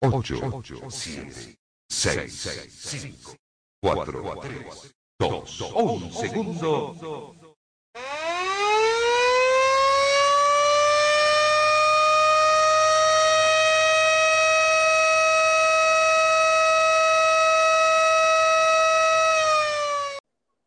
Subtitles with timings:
[0.00, 0.36] 8,
[0.90, 3.34] 7, 6, 5,
[3.82, 7.34] 4, 3, 2, 1 segundo.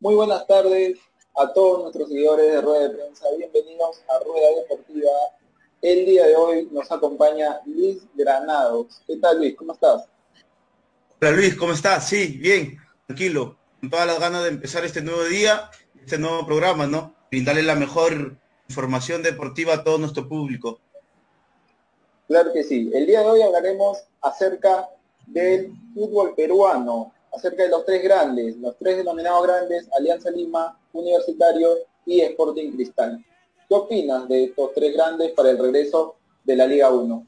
[0.00, 0.98] Muy buenas tardes
[1.36, 3.26] a todos nuestros seguidores de Rueda de Prensa.
[3.38, 5.10] Bienvenidos a Rueda Deportiva.
[5.82, 9.02] El día de hoy nos acompaña Luis Granados.
[9.04, 9.56] ¿Qué tal Luis?
[9.56, 10.04] ¿Cómo estás?
[11.20, 12.08] Hola Luis, ¿cómo estás?
[12.08, 13.56] Sí, bien, tranquilo.
[13.80, 17.16] Con todas las ganas de empezar este nuevo día, este nuevo programa, ¿no?
[17.32, 18.36] Brindarle la mejor
[18.68, 20.78] información deportiva a todo nuestro público.
[22.28, 22.88] Claro que sí.
[22.94, 24.88] El día de hoy hablaremos acerca
[25.26, 31.70] del fútbol peruano, acerca de los tres grandes, los tres denominados grandes, Alianza Lima, Universitario
[32.06, 33.24] y Sporting Cristal.
[33.72, 37.26] ¿Qué opinas de estos tres grandes para el regreso de la Liga 1?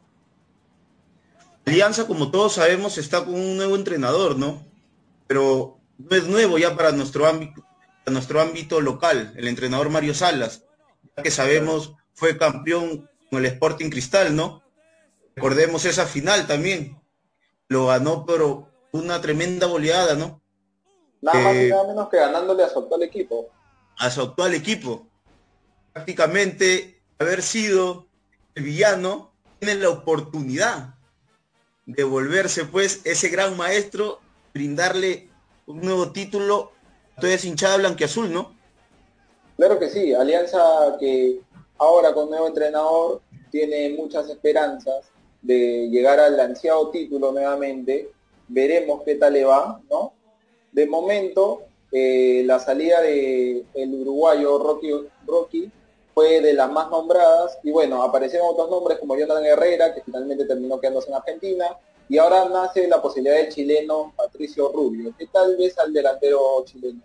[1.65, 4.62] Alianza, como todos sabemos, está con un nuevo entrenador, ¿no?
[5.27, 7.65] Pero no es nuevo ya para nuestro ámbito,
[8.05, 10.67] para nuestro ámbito local, el entrenador Mario Salas,
[11.17, 14.62] ya que sabemos fue campeón con el Sporting Cristal, ¿no?
[15.37, 17.00] Recordemos esa final también.
[17.69, 20.42] Lo ganó, pero una tremenda goleada, ¿no?
[21.22, 23.48] Nada más y eh, nada menos que ganándole a su actual equipo.
[23.97, 25.09] A su actual equipo.
[25.95, 28.06] Prácticamente haber sido
[28.56, 30.97] el villano tiene la oportunidad
[31.87, 34.19] de volverse pues ese gran maestro,
[34.53, 35.28] brindarle
[35.67, 36.72] un nuevo título
[37.17, 38.56] a toda esa hinchada blanqueazul, ¿no?
[39.56, 40.59] Claro que sí, Alianza
[40.98, 41.41] que
[41.78, 43.22] ahora con nuevo entrenador
[43.53, 45.06] tiene muchas esperanzas
[45.42, 48.11] de llegar al ansiado título nuevamente
[48.48, 50.12] veremos qué tal le va, ¿no?
[50.72, 54.91] De momento, eh, la salida del el uruguayo Rocky,
[55.25, 55.70] Rocky
[56.15, 60.45] fue de las más nombradas y bueno, aparecieron otros nombres como Jonathan Herrera, que finalmente
[60.45, 61.77] terminó quedándose en Argentina,
[62.09, 65.15] y ahora nace la posibilidad del chileno Patricio Rubio.
[65.19, 67.01] ¿Qué tal ves al delantero chileno?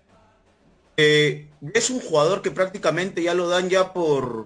[0.97, 4.45] Eh, es un jugador que prácticamente ya lo dan ya por,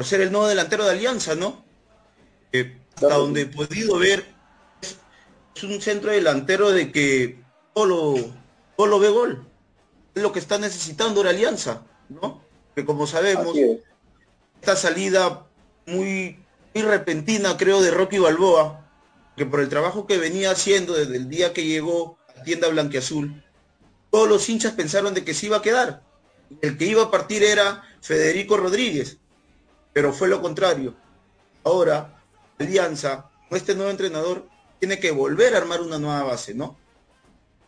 [0.00, 1.62] ser el nuevo delantero de Alianza, ¿no?
[2.52, 4.24] Eh, hasta donde he podido ver,
[5.54, 7.42] es un centro delantero de que
[7.74, 7.86] todo
[8.78, 9.46] lo, ve gol.
[10.14, 12.42] Es lo que está necesitando la alianza, ¿no?
[12.74, 13.56] Que como sabemos,
[14.64, 15.46] esta salida
[15.84, 16.38] muy,
[16.72, 18.88] muy repentina, creo, de Rocky Balboa,
[19.36, 23.44] que por el trabajo que venía haciendo desde el día que llegó a tienda blanqueazul,
[24.10, 26.02] todos los hinchas pensaron de que se iba a quedar.
[26.62, 29.18] El que iba a partir era Federico Rodríguez,
[29.92, 30.94] pero fue lo contrario.
[31.62, 32.22] Ahora,
[32.58, 34.48] Alianza, con este nuevo entrenador,
[34.78, 36.78] tiene que volver a armar una nueva base, ¿no?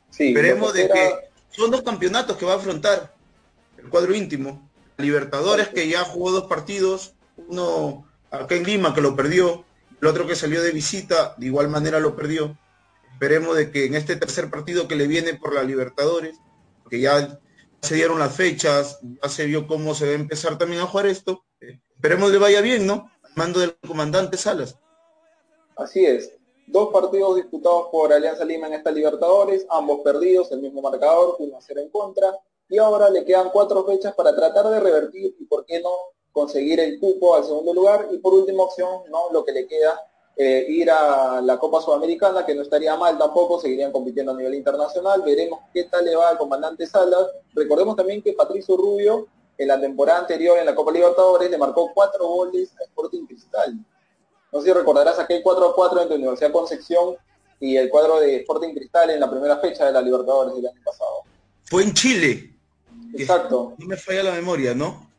[0.09, 1.15] Sí, Esperemos de que
[1.51, 3.15] son dos campeonatos que va a afrontar
[3.77, 4.67] el cuadro íntimo.
[4.99, 7.15] Libertadores que ya jugó dos partidos,
[7.49, 9.65] uno acá en Lima que lo perdió,
[10.01, 12.57] el otro que salió de visita de igual manera lo perdió.
[13.13, 16.39] Esperemos de que en este tercer partido que le viene por la Libertadores,
[16.91, 17.39] que ya
[17.83, 21.07] se dieron las fechas, ya se vio cómo se va a empezar también a jugar
[21.07, 21.45] esto,
[21.95, 23.11] esperemos le vaya bien, ¿no?
[23.23, 24.79] Al mando del comandante Salas.
[25.77, 26.33] Así es.
[26.67, 31.57] Dos partidos disputados por Alianza Lima en esta Libertadores, ambos perdidos, el mismo marcador, 1
[31.57, 32.33] a 0 en contra.
[32.69, 35.91] Y ahora le quedan cuatro fechas para tratar de revertir y, por qué no,
[36.33, 38.09] conseguir el cupo al segundo lugar.
[38.11, 39.31] Y por última opción, ¿no?
[39.33, 40.01] Lo que le queda,
[40.37, 44.55] eh, ir a la Copa Sudamericana, que no estaría mal tampoco, seguirían compitiendo a nivel
[44.55, 45.23] internacional.
[45.23, 47.27] Veremos qué tal le va al comandante Salas.
[47.55, 51.91] Recordemos también que Patricio Rubio, en la temporada anterior en la Copa Libertadores, le marcó
[51.95, 53.79] cuatro goles a Sporting Cristal.
[54.53, 57.17] No sé si recordarás aquel 4 a 4 entre Universidad Concepción
[57.61, 60.81] y el cuadro de Sporting Cristal en la primera fecha de la Libertadores del año
[60.85, 61.23] pasado.
[61.65, 62.56] Fue en Chile.
[63.23, 63.75] Exacto.
[63.79, 65.11] No me falla la memoria, ¿no?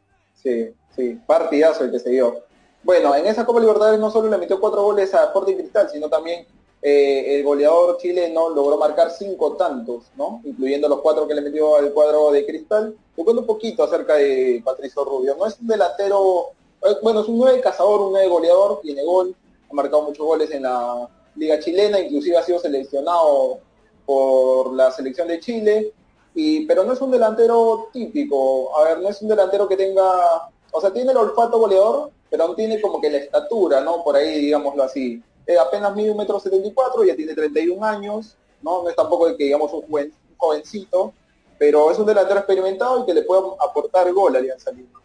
[0.42, 2.44] Sí, sí, partidazo el que se dio.
[2.84, 6.10] Bueno, en esa Copa Libertadores no solo le metió cuatro goles a Sporting Cristal, sino
[6.10, 6.46] también
[6.82, 10.42] eh, el goleador chileno logró marcar cinco tantos, ¿no?
[10.46, 12.96] Incluyendo los cuatro que le metió al cuadro de Cristal.
[13.16, 15.36] Cuento un poquito acerca de Patricio Rubio.
[15.38, 16.52] No es un delantero
[16.84, 19.36] eh, bueno, es un nueve cazador, un nueve goleador, tiene gol,
[19.70, 23.60] ha marcado muchos goles en la liga chilena, inclusive ha sido seleccionado
[24.06, 25.94] por la selección de Chile,
[26.34, 30.50] y, pero no es un delantero típico, a ver, no es un delantero que tenga,
[30.72, 34.04] o sea, tiene el olfato goleador, pero no tiene como que la estatura, ¿no?
[34.04, 35.22] Por ahí, digámoslo así.
[35.46, 38.84] Eh, apenas mide un metro setenta y cuatro, ya tiene 31 años, ¿no?
[38.84, 41.14] No es tampoco que digamos un, un jovencito,
[41.58, 45.02] pero es un delantero experimentado y que le puede aportar gol a Alianza Lima.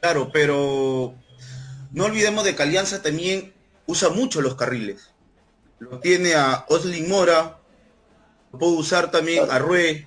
[0.00, 1.14] Claro, pero
[1.92, 3.54] no olvidemos de que Alianza también
[3.86, 5.10] usa mucho los carriles.
[5.78, 7.58] Lo tiene a Oslin Mora,
[8.56, 10.06] lo puede usar también a Rue,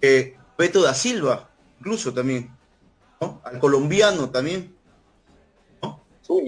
[0.00, 1.50] eh, Beto da Silva,
[1.80, 2.50] incluso también,
[3.20, 3.42] ¿no?
[3.44, 4.74] Al colombiano también.
[5.82, 6.02] ¿no?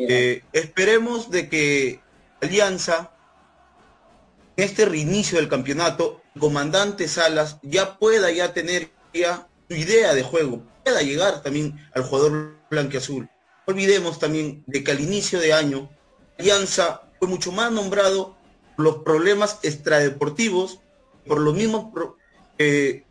[0.08, 2.00] Eh, esperemos de que
[2.40, 3.12] Alianza,
[4.56, 10.14] en este reinicio del campeonato, el comandante Salas ya pueda ya tener ya su idea
[10.14, 13.24] de juego, pueda llegar también al jugador blanqueazul.
[13.66, 15.90] No olvidemos también de que al inicio de año,
[16.38, 18.36] Alianza fue mucho más nombrado
[18.74, 20.80] por los problemas extradeportivos,
[21.26, 21.92] por los mismos
[22.56, 23.04] que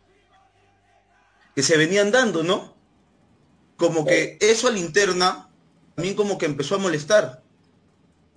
[1.56, 2.74] se venían dando, ¿no?
[3.76, 5.50] Como que eso a la interna
[5.94, 7.42] también como que empezó a molestar.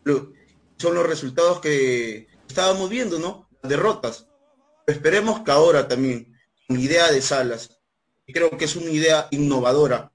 [0.04, 3.50] son los resultados que estábamos viendo, ¿no?
[3.64, 4.28] Derrotas.
[4.86, 6.34] esperemos que ahora también,
[6.68, 7.80] con idea de Salas,
[8.26, 10.14] creo que es una idea innovadora,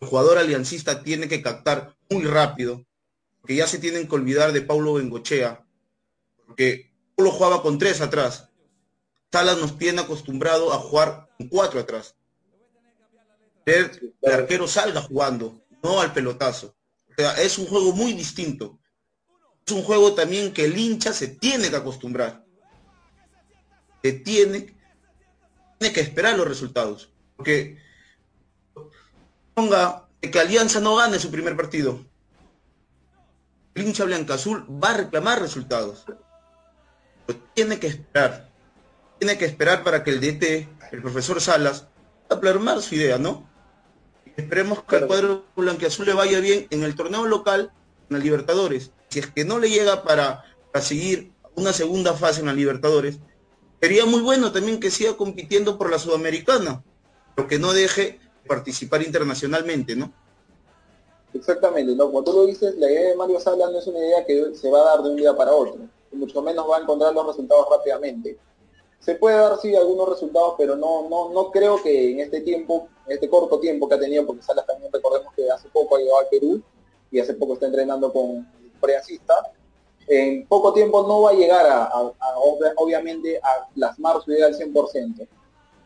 [0.00, 2.86] el jugador aliancista tiene que captar muy rápido,
[3.44, 5.64] que ya se tienen que olvidar de Paulo Bengochea,
[6.46, 8.47] porque Paulo jugaba con tres atrás.
[9.30, 12.14] Salas nos tiene acostumbrado a jugar con cuatro atrás.
[13.66, 16.74] El arquero salga jugando, no al pelotazo.
[17.10, 18.78] O sea, es un juego muy distinto.
[19.66, 22.44] Es un juego también que el hincha se tiene que acostumbrar.
[24.02, 24.74] Se tiene,
[25.78, 27.12] tiene que esperar los resultados.
[27.36, 27.78] Porque
[29.52, 32.06] ponga que Alianza no gane su primer partido.
[33.74, 36.06] El hincha blanca azul va a reclamar resultados.
[37.52, 38.47] tiene que esperar.
[39.18, 41.86] Tiene que esperar para que el DT, el profesor Salas,
[42.28, 43.48] a plasmar su idea, ¿no?
[44.36, 47.72] Esperemos que al cuadro blanqueazul le vaya bien en el torneo local,
[48.08, 48.92] en la Libertadores.
[49.08, 50.44] Si es que no le llega para,
[50.80, 53.18] seguir una segunda fase en la Libertadores,
[53.80, 56.84] sería muy bueno también que siga compitiendo por la Sudamericana,
[57.34, 60.12] pero que no deje participar internacionalmente, ¿no?
[61.34, 62.06] Exactamente, ¿no?
[62.06, 64.70] como tú lo dices, la idea de Mario Salas no es una idea que se
[64.70, 65.76] va a dar de un día para otro,
[66.12, 68.38] y mucho menos va a encontrar los resultados rápidamente
[68.98, 72.88] se puede dar sí algunos resultados, pero no, no, no creo que en este tiempo,
[73.06, 75.98] en este corto tiempo que ha tenido, porque Salas también recordemos que hace poco ha
[75.98, 76.62] llegado al Perú
[77.10, 79.34] y hace poco está entrenando con el preancista,
[80.08, 81.90] en poco tiempo no va a llegar a,
[82.76, 85.28] obviamente a plasmar su idea al 100%.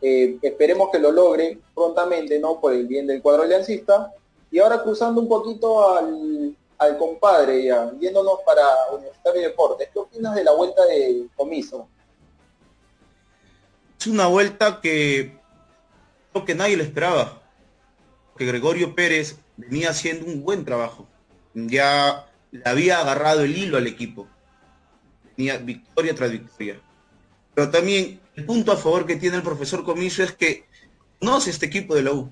[0.01, 2.59] Eh, esperemos que lo logre prontamente, ¿no?
[2.59, 4.13] Por el bien del cuadro aliancista.
[4.49, 9.99] Y ahora cruzando un poquito al, al compadre, ya, yéndonos para Universitario de Deportes, ¿qué
[9.99, 11.87] opinas de la vuelta de Comiso?
[14.03, 15.37] Es una vuelta que
[16.33, 17.41] creo que nadie lo esperaba.
[18.37, 21.07] Que Gregorio Pérez venía haciendo un buen trabajo.
[21.53, 24.27] Ya le había agarrado el hilo al equipo.
[25.37, 26.81] Tenía victoria tras victoria.
[27.55, 30.65] Pero también el punto a favor que tiene el profesor Comiso es que
[31.21, 32.29] conoce este equipo de la U.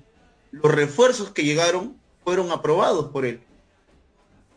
[0.50, 3.40] Los refuerzos que llegaron fueron aprobados por él.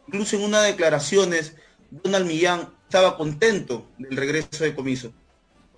[0.07, 1.56] Incluso en una de declaraciones,
[1.91, 5.13] Donald Millán estaba contento del regreso de Comiso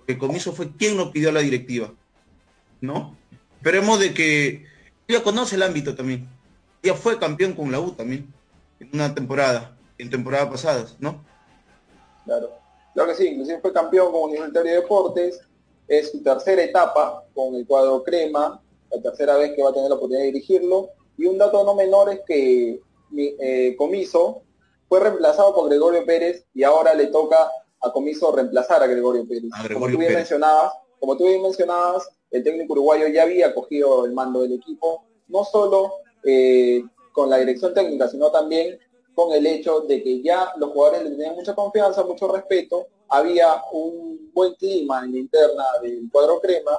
[0.08, 1.92] que Comiso fue quien lo pidió la directiva.
[2.80, 3.14] ¿No?
[3.56, 4.64] Esperemos de que
[5.06, 6.26] ella conoce el ámbito también.
[6.82, 8.32] Ella fue campeón con la U también,
[8.80, 11.22] en una temporada, en temporadas pasadas, ¿no?
[12.24, 12.52] Claro,
[12.94, 15.40] claro que sí, inclusive fue campeón con Universitario de Deportes,
[15.86, 19.90] es su tercera etapa con el cuadro Crema, la tercera vez que va a tener
[19.90, 20.88] la oportunidad de dirigirlo,
[21.18, 22.80] y un dato no menor es que
[23.14, 24.40] eh, Comiso
[24.88, 29.50] fue reemplazado por Gregorio Pérez y ahora le toca a Comiso reemplazar a Gregorio Pérez.
[29.72, 34.12] como tú bien mencionabas, como tú bien mencionabas, el técnico uruguayo ya había cogido el
[34.12, 35.92] mando del equipo, no solo
[36.24, 36.82] eh,
[37.12, 38.78] con la dirección técnica, sino también
[39.14, 43.62] con el hecho de que ya los jugadores le tenían mucha confianza, mucho respeto, había
[43.72, 46.78] un buen clima en la interna del cuadro crema,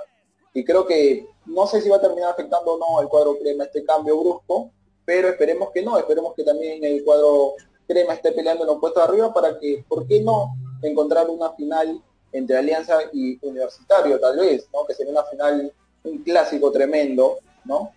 [0.54, 3.66] y creo que no sé si va a terminar afectando o no al cuadro crema
[3.66, 4.72] este cambio brusco,
[5.06, 7.56] pero esperemos que no, esperemos que también el cuadro
[7.88, 10.54] crema esté peleando en los puestos de arriba para que, ¿por qué no?
[10.82, 14.86] Encontrar una final entre Alianza y Universitario, tal vez, ¿no?
[14.86, 17.92] Que sería una final, un clásico tremendo, ¿no?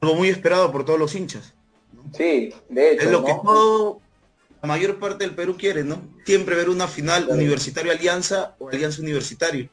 [0.00, 1.54] Algo muy esperado por todos los hinchas.
[2.16, 3.04] Sí, de hecho.
[3.04, 4.00] Es lo que todo,
[4.62, 6.02] la mayor parte del Perú quiere, ¿no?
[6.24, 9.68] Siempre ver una final Universitario Alianza o Alianza Universitario.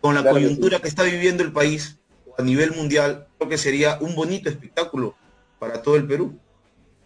[0.00, 1.98] Con la coyuntura que, está viviendo el país
[2.38, 5.14] a nivel mundial, creo que sería un bonito espectáculo
[5.58, 6.38] para todo el Perú.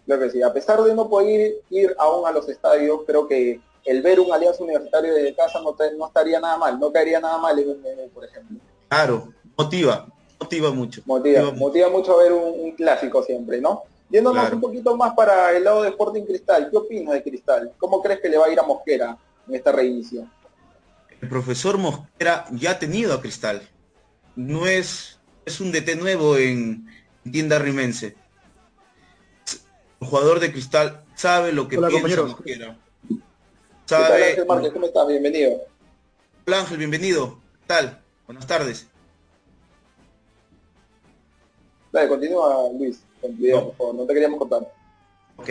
[0.05, 3.61] Claro que sí, a pesar de no poder ir aún a los estadios, creo que
[3.85, 7.39] el ver un alianza universitario desde casa no, no estaría nada mal, no caería nada
[7.39, 8.59] mal en un menú, por ejemplo.
[8.89, 10.07] Claro, motiva,
[10.39, 11.03] motiva mucho.
[11.05, 13.83] Motiva, motiva, mucho ver un, clásico siempre, ¿no?
[14.11, 17.73] Yéndonos un poquito más para el lado de Sporting Cristal, ¿qué opinas de Cristal?
[17.79, 19.17] ¿Cómo crees que le va a ir a Mosquera
[19.49, 20.29] en esta reinicio?
[21.21, 23.62] El profesor Mosquera ya ha tenido a Cristal.
[24.37, 26.87] No es, es un DT nuevo en
[27.31, 28.17] tienda rimense.
[30.01, 32.77] El jugador de Cristal sabe lo que piensa Mosquera
[33.93, 34.73] Ángel Márquez?
[34.73, 35.09] ¿Cómo estás?
[35.09, 35.61] Bienvenido.
[36.47, 37.39] Hola Ángel, bienvenido.
[37.61, 38.03] ¿Qué tal?
[38.27, 38.87] Buenas tardes.
[41.93, 44.73] Dale, continúa Luis, con por favor, no te queríamos contar.
[45.37, 45.51] Ok.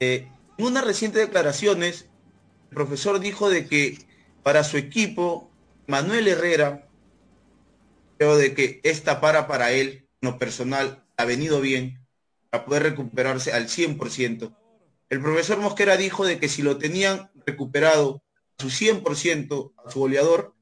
[0.00, 2.06] Eh, En unas recientes declaraciones,
[2.70, 3.98] el profesor dijo de que
[4.42, 5.50] para su equipo,
[5.86, 6.88] Manuel Herrera,
[8.16, 12.00] creo de que esta para para él, no personal, ha venido bien
[12.50, 14.54] para poder recuperarse al 100%.
[15.14, 18.24] El profesor Mosquera dijo de que si lo tenían recuperado
[18.58, 20.56] a su 100% a su goleador,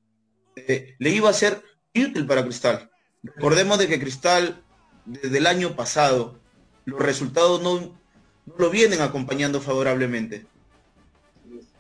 [0.57, 1.63] eh, le iba a ser
[1.95, 2.91] útil para Cristal.
[3.23, 4.63] Recordemos de que Cristal,
[5.07, 6.39] desde el año pasado,
[6.85, 7.97] los resultados no,
[8.45, 10.45] no lo vienen acompañando favorablemente.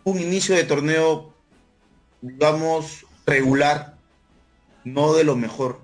[0.04, 1.34] Un inicio de torneo,
[2.22, 3.98] digamos, regular,
[4.82, 5.78] no de lo mejor,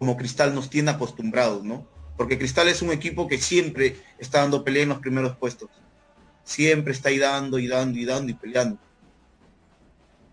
[0.00, 1.86] como Cristal nos tiene acostumbrados, ¿no?
[2.16, 5.70] Porque Cristal es un equipo que siempre está dando pelea en los primeros puestos.
[6.48, 8.78] Siempre está ahí dando y dando y dando y peleando.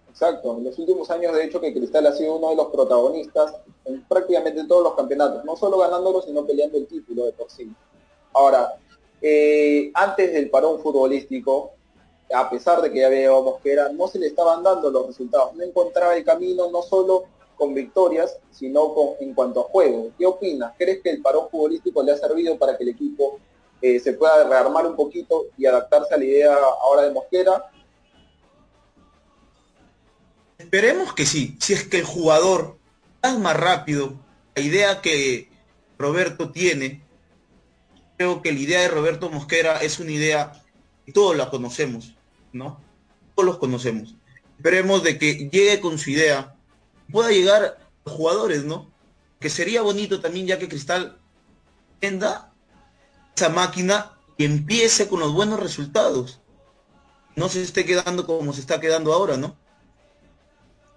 [0.09, 3.53] Exacto, en los últimos años de hecho que Cristal ha sido uno de los protagonistas
[3.83, 7.69] en prácticamente todos los campeonatos, no solo ganándolo, sino peleando el título de por sí.
[8.31, 8.75] Ahora,
[9.21, 11.73] eh, antes del parón futbolístico,
[12.33, 15.63] a pesar de que ya había Mosquera, no se le estaban dando los resultados, no
[15.63, 17.25] encontraba el camino no solo
[17.57, 20.11] con victorias, sino con, en cuanto a juego.
[20.17, 20.75] ¿Qué opinas?
[20.77, 23.37] ¿Crees que el parón futbolístico le ha servido para que el equipo
[23.81, 27.71] eh, se pueda rearmar un poquito y adaptarse a la idea ahora de Mosquera?
[30.57, 31.57] Esperemos que sí.
[31.59, 32.77] Si es que el jugador
[33.33, 34.13] más rápido,
[34.55, 35.49] la idea que
[35.97, 37.01] Roberto tiene,
[38.17, 40.63] creo que la idea de Roberto Mosquera es una idea
[41.05, 42.15] que todos la conocemos,
[42.53, 42.79] ¿no?
[43.33, 44.15] Todos los conocemos.
[44.57, 46.55] Esperemos de que llegue con su idea,
[47.11, 48.91] pueda llegar a los jugadores, ¿no?
[49.39, 51.17] Que sería bonito también ya que Cristal
[51.99, 52.53] venda
[53.35, 56.39] esa máquina y empiece con los buenos resultados.
[57.35, 59.55] No se esté quedando como se está quedando ahora, ¿no?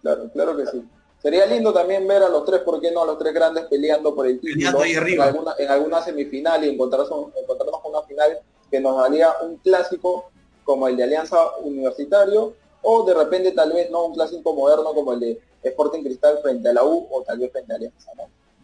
[0.02, 0.85] Claro, claro que sí.
[1.21, 4.14] Sería lindo también ver a los tres, ¿por qué no a los tres grandes peleando
[4.14, 7.11] por el título en alguna, en alguna semifinal y encontrarnos,
[7.42, 8.38] encontrarnos con una final
[8.71, 10.30] que nos daría un clásico
[10.62, 15.12] como el de Alianza Universitario o de repente tal vez no un clásico moderno como
[15.14, 18.12] el de Sporting Cristal frente a la U o tal vez frente a Alianza.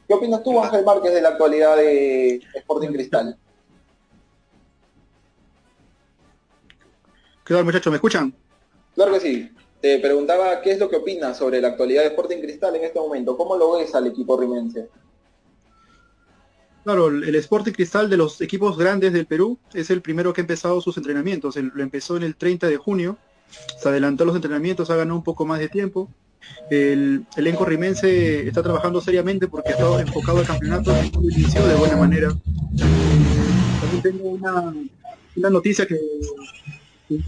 [0.06, 3.36] ¿Qué opinas tú, Ángel Márquez, de la actualidad de Sporting Cristal?
[7.44, 7.90] ¿Qué tal, muchachos?
[7.90, 8.34] ¿Me escuchan?
[8.94, 9.50] Claro que sí.
[9.82, 12.98] Te preguntaba qué es lo que opinas sobre la actualidad de Sporting Cristal en este
[12.98, 13.36] momento.
[13.36, 14.88] ¿Cómo lo ves al equipo rimense?
[16.84, 20.44] Claro, el Sporting Cristal de los equipos grandes del Perú es el primero que ha
[20.44, 21.56] empezado sus entrenamientos.
[21.56, 23.18] lo empezó en el 30 de junio,
[23.78, 26.08] se adelantó los entrenamientos, ha ganado un poco más de tiempo.
[26.70, 31.96] El elenco rimense está trabajando seriamente porque está enfocado al campeonato y inició de buena
[31.96, 32.28] manera.
[33.80, 34.74] También tengo una,
[35.36, 35.98] una noticia que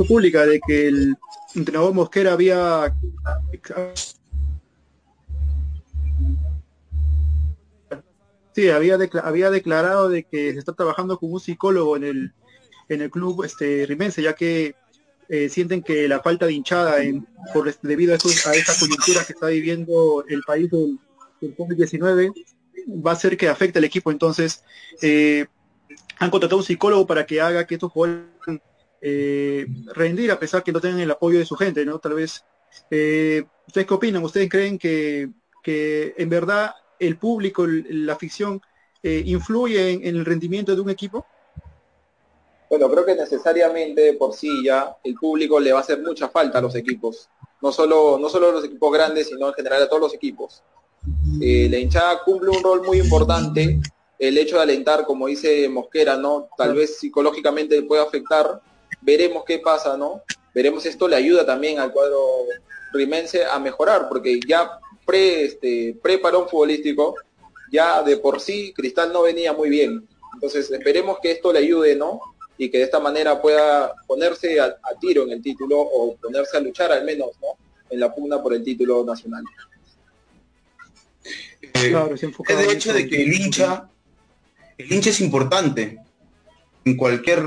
[0.09, 1.16] pública de que el
[1.54, 2.95] entrenador Mosquera había
[8.52, 12.33] sí, había, había declarado de que se está trabajando con un psicólogo en el
[12.88, 14.75] en el club este rimense ya que
[15.28, 19.33] eh, sienten que la falta de hinchada en, por, debido a, a esta coyuntura que
[19.33, 21.00] está viviendo el país del,
[21.40, 22.33] COVID-19
[23.04, 24.11] va a hacer que afecte al equipo.
[24.11, 24.62] Entonces
[25.02, 25.47] eh,
[26.18, 28.25] han contratado un psicólogo para que haga que estos jugadores
[29.08, 32.00] eh, rendir a pesar que no tengan el apoyo de su gente, ¿no?
[32.00, 32.44] Tal vez,
[32.90, 34.25] eh, ¿ustedes qué opinan?
[34.25, 35.30] ¿Ustedes creen que,
[35.62, 38.60] que en verdad el público, la afición,
[39.04, 41.25] eh, influye en, el rendimiento de un equipo?
[42.68, 46.58] Bueno, creo que necesariamente por sí ya el público le va a hacer mucha falta
[46.58, 47.28] a los equipos.
[47.62, 50.64] No solo, no solo a los equipos grandes, sino en general a todos los equipos.
[51.38, 53.78] la hinchada cumple un rol muy importante.
[54.18, 56.48] El hecho de alentar, como dice Mosquera, ¿no?
[56.58, 58.60] Tal vez psicológicamente puede afectar,
[59.00, 60.22] veremos qué pasa, ¿no?
[60.54, 62.18] Veremos si esto le ayuda también al cuadro
[62.92, 67.14] rimense a mejorar, porque ya pre, este, pre parón futbolístico,
[67.70, 70.06] ya de por sí Cristal no venía muy bien.
[70.34, 72.20] Entonces esperemos que esto le ayude, ¿no?
[72.58, 76.60] Y que de esta manera pueda ponerse a, tiro en el título o ponerse a
[76.60, 77.48] luchar al menos, ¿no?
[77.90, 79.44] En la pugna por el título nacional.
[81.62, 81.94] Eh,
[82.48, 83.88] de hecho de que el hincha,
[84.78, 85.98] el hincha es importante
[86.84, 87.42] en cualquier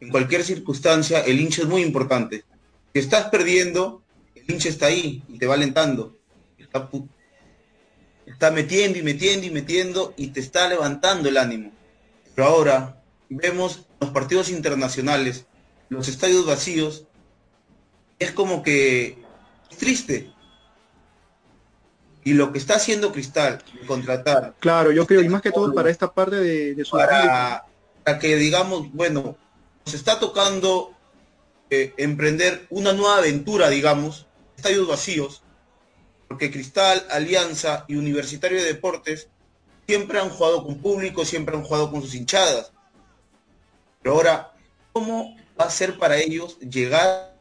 [0.00, 2.44] en cualquier circunstancia, el hincha es muy importante.
[2.92, 4.02] Si estás perdiendo,
[4.34, 6.16] el hincha está ahí y te va alentando.
[8.26, 11.72] Está, metiendo y metiendo y metiendo y te está levantando el ánimo.
[12.34, 15.46] Pero ahora vemos los partidos internacionales,
[15.88, 17.06] los estadios vacíos,
[18.18, 19.18] es como que
[19.70, 20.32] es triste.
[22.24, 24.54] Y lo que está haciendo Cristal, contratar.
[24.58, 27.64] Claro, yo creo, y más que todo para esta parte de, su para,
[28.02, 29.36] para que digamos, bueno,
[29.86, 30.92] nos está tocando
[31.70, 34.26] eh, emprender una nueva aventura, digamos,
[34.56, 35.42] estadios vacíos,
[36.26, 39.28] porque Cristal, Alianza y Universitario de Deportes
[39.86, 42.72] siempre han jugado con público, siempre han jugado con sus hinchadas.
[44.02, 44.52] Pero ahora,
[44.92, 47.36] ¿cómo va a ser para ellos llegar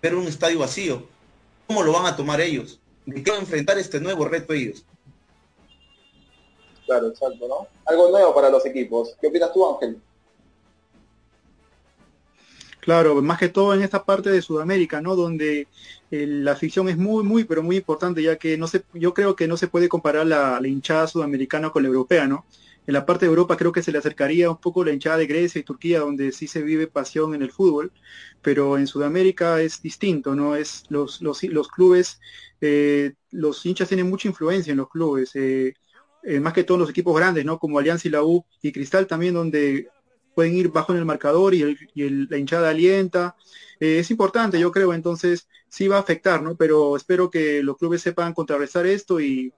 [0.00, 1.08] ver un estadio vacío.
[1.66, 2.80] ¿Cómo lo van a tomar ellos?
[3.04, 4.84] ¿De qué van a enfrentar este nuevo reto ellos?
[6.90, 7.68] Claro, exacto, ¿no?
[7.86, 9.16] Algo nuevo para los equipos.
[9.20, 9.96] ¿Qué opinas tú, Ángel?
[12.80, 15.14] Claro, más que todo en esta parte de Sudamérica, ¿no?
[15.14, 15.68] Donde
[16.10, 19.36] eh, la afición es muy, muy, pero muy importante, ya que no se, yo creo
[19.36, 22.44] que no se puede comparar la, hinchada sudamericana con la europea, ¿no?
[22.88, 25.28] En la parte de Europa creo que se le acercaría un poco la hinchada de
[25.28, 27.92] Grecia y Turquía, donde sí se vive pasión en el fútbol,
[28.42, 30.56] pero en Sudamérica es distinto, ¿no?
[30.56, 32.18] Es los, los, los clubes,
[32.60, 35.74] eh, los hinchas tienen mucha influencia en los clubes, eh,
[36.22, 37.58] eh, más que todos los equipos grandes, ¿no?
[37.58, 39.88] Como Alianza y la U y Cristal también, donde
[40.34, 43.36] pueden ir bajo en el marcador y, el, la hinchada alienta.
[43.78, 46.56] Eh, es importante, yo creo, entonces sí va a afectar, ¿no?
[46.56, 49.52] Pero espero que los clubes sepan contrarrestar esto y,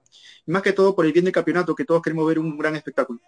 [0.45, 2.75] y, más que todo por el bien del campeonato, que todos queremos ver un gran
[2.75, 3.19] espectáculo.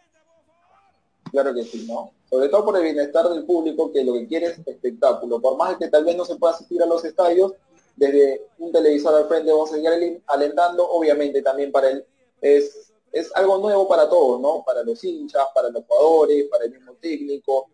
[1.31, 2.11] Claro que sí, ¿no?
[2.29, 5.41] Sobre todo por el bienestar del público, que lo que quiere es espectáculo.
[5.41, 7.53] Por más que tal vez no se pueda asistir a los estadios,
[7.95, 12.05] desde un televisor al frente vamos a seguir alentando, obviamente también para él
[12.41, 14.61] es es algo nuevo para todos, ¿no?
[14.65, 17.69] Para los hinchas, para los jugadores, para el mismo técnico,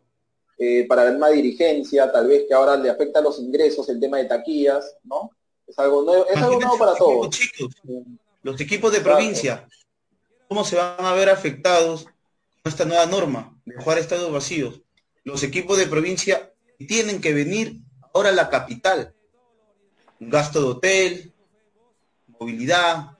[0.55, 3.99] eh, para la misma dirigencia, tal vez que ahora le afecta a los ingresos el
[3.99, 5.31] tema de taquillas, ¿no?
[5.65, 7.31] Es algo nuevo, es algo nuevo para todos.
[7.31, 7.73] Chicos,
[8.43, 9.67] los equipos de provincia,
[10.47, 14.81] ¿cómo se van a ver afectados con esta nueva norma de jugar estadios vacíos?
[15.23, 17.77] Los equipos de provincia tienen que venir
[18.13, 19.15] ahora a la capital.
[20.19, 21.33] Gasto de hotel,
[22.39, 23.17] movilidad,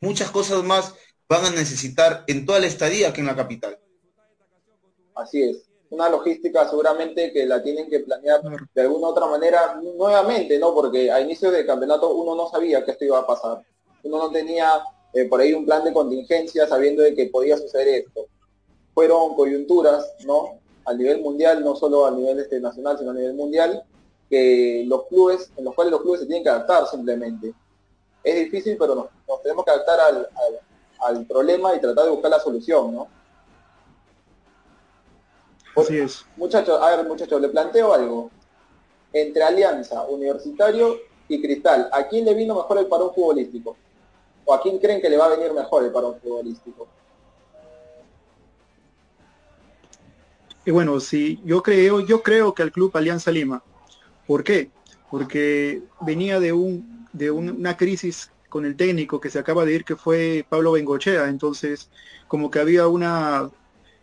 [0.00, 0.92] muchas cosas más
[1.28, 3.78] van a necesitar en toda la estadía que en la capital.
[5.14, 5.62] Así es.
[5.90, 8.40] Una logística seguramente que la tienen que planear
[8.74, 10.74] de alguna otra manera nuevamente, ¿no?
[10.74, 13.62] Porque a inicios del campeonato uno no sabía que esto iba a pasar.
[14.02, 17.88] Uno no tenía eh, por ahí un plan de contingencia sabiendo de que podía suceder
[17.88, 18.26] esto.
[18.94, 20.58] Fueron coyunturas, ¿no?
[20.84, 23.82] A nivel mundial, no solo a nivel este, nacional, sino a nivel mundial,
[24.28, 27.54] que los clubes, en los cuales los clubes se tienen que adaptar simplemente.
[28.24, 30.60] Es difícil, pero nos, nos tenemos que adaptar al, al
[31.00, 33.08] al problema y tratar de buscar la solución, ¿no?
[35.76, 36.24] Así es.
[36.36, 38.30] Muchachos, a ver, muchachos, le planteo algo.
[39.12, 43.76] Entre Alianza, Universitario y Cristal, ¿a quién le vino mejor el parón futbolístico?
[44.44, 46.86] ¿O a quién creen que le va a venir mejor el parón futbolístico?
[50.64, 53.62] Y bueno, sí, yo creo, yo creo que al club Alianza Lima.
[54.26, 54.70] ¿Por qué?
[55.10, 59.84] Porque venía de un de una crisis con el técnico que se acaba de ir
[59.84, 61.28] que fue Pablo Bengochea.
[61.28, 61.90] Entonces
[62.26, 63.50] como que había una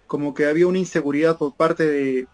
[0.05, 2.27] como que había una inseguridad por parte de,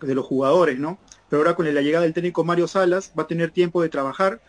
[0.00, 3.26] de los jugadores no pero ahora con la llegada del técnico Mario Salas va a
[3.26, 4.40] tener tiempo de trabajar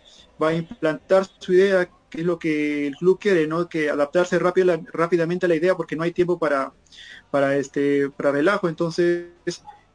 [0.42, 4.38] va a implantar su idea que es lo que el club quiere no que adaptarse
[4.38, 6.72] rápido, rápidamente a la idea porque no hay tiempo para
[7.32, 8.70] para este para relajo.
[8.70, 9.26] Entonces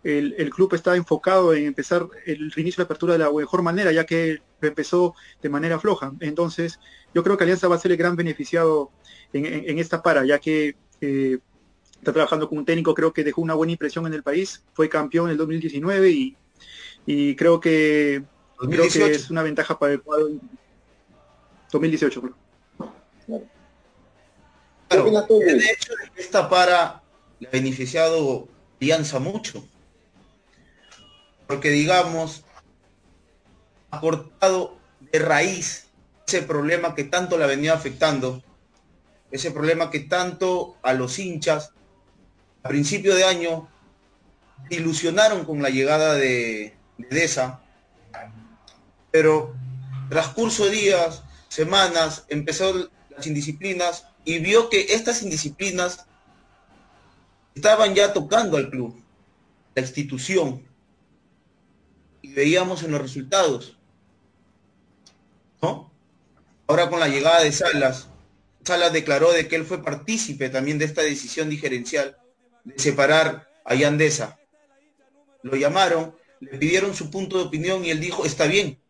[0.03, 3.63] el, el, club está enfocado en empezar el reinicio de la apertura de la mejor
[3.63, 6.13] manera, ya que empezó de manera floja.
[6.21, 6.81] Entonces,
[7.15, 8.91] yo creo que Alianza va a ser el gran beneficiado
[9.33, 11.39] en, en, en esta para, ya que eh,
[11.93, 14.89] está trabajando con un técnico, creo que dejó una buena impresión en el país, fue
[14.89, 16.37] campeón en el 2019 y,
[17.07, 18.23] y creo que
[18.61, 18.93] 2018.
[18.93, 20.29] creo que es una ventaja para el cuadro
[21.73, 22.23] 2018.
[22.23, 22.35] Creo.
[24.89, 27.03] Claro, de hecho, esta para
[27.39, 28.49] le ha beneficiado
[28.81, 29.65] Alianza mucho
[31.51, 32.45] porque digamos,
[33.91, 35.87] ha cortado de raíz
[36.27, 38.43] ese problema que tanto la venía afectando,
[39.31, 41.73] ese problema que tanto a los hinchas
[42.63, 43.69] a principio de año
[44.69, 47.61] ilusionaron con la llegada de, de Deza,
[49.11, 49.55] pero
[50.09, 56.07] transcurso días, semanas, empezó las indisciplinas y vio que estas indisciplinas
[57.55, 59.03] estaban ya tocando al club,
[59.75, 60.67] la institución,
[62.23, 63.77] y veíamos en los resultados.
[65.61, 68.09] Ahora con la llegada de Salas,
[68.65, 72.17] Salas declaró de que él fue partícipe también de esta decisión diferencial
[72.65, 74.39] de separar a Yandesa.
[75.43, 78.81] Lo llamaron, le pidieron su punto de opinión y él dijo, está bien,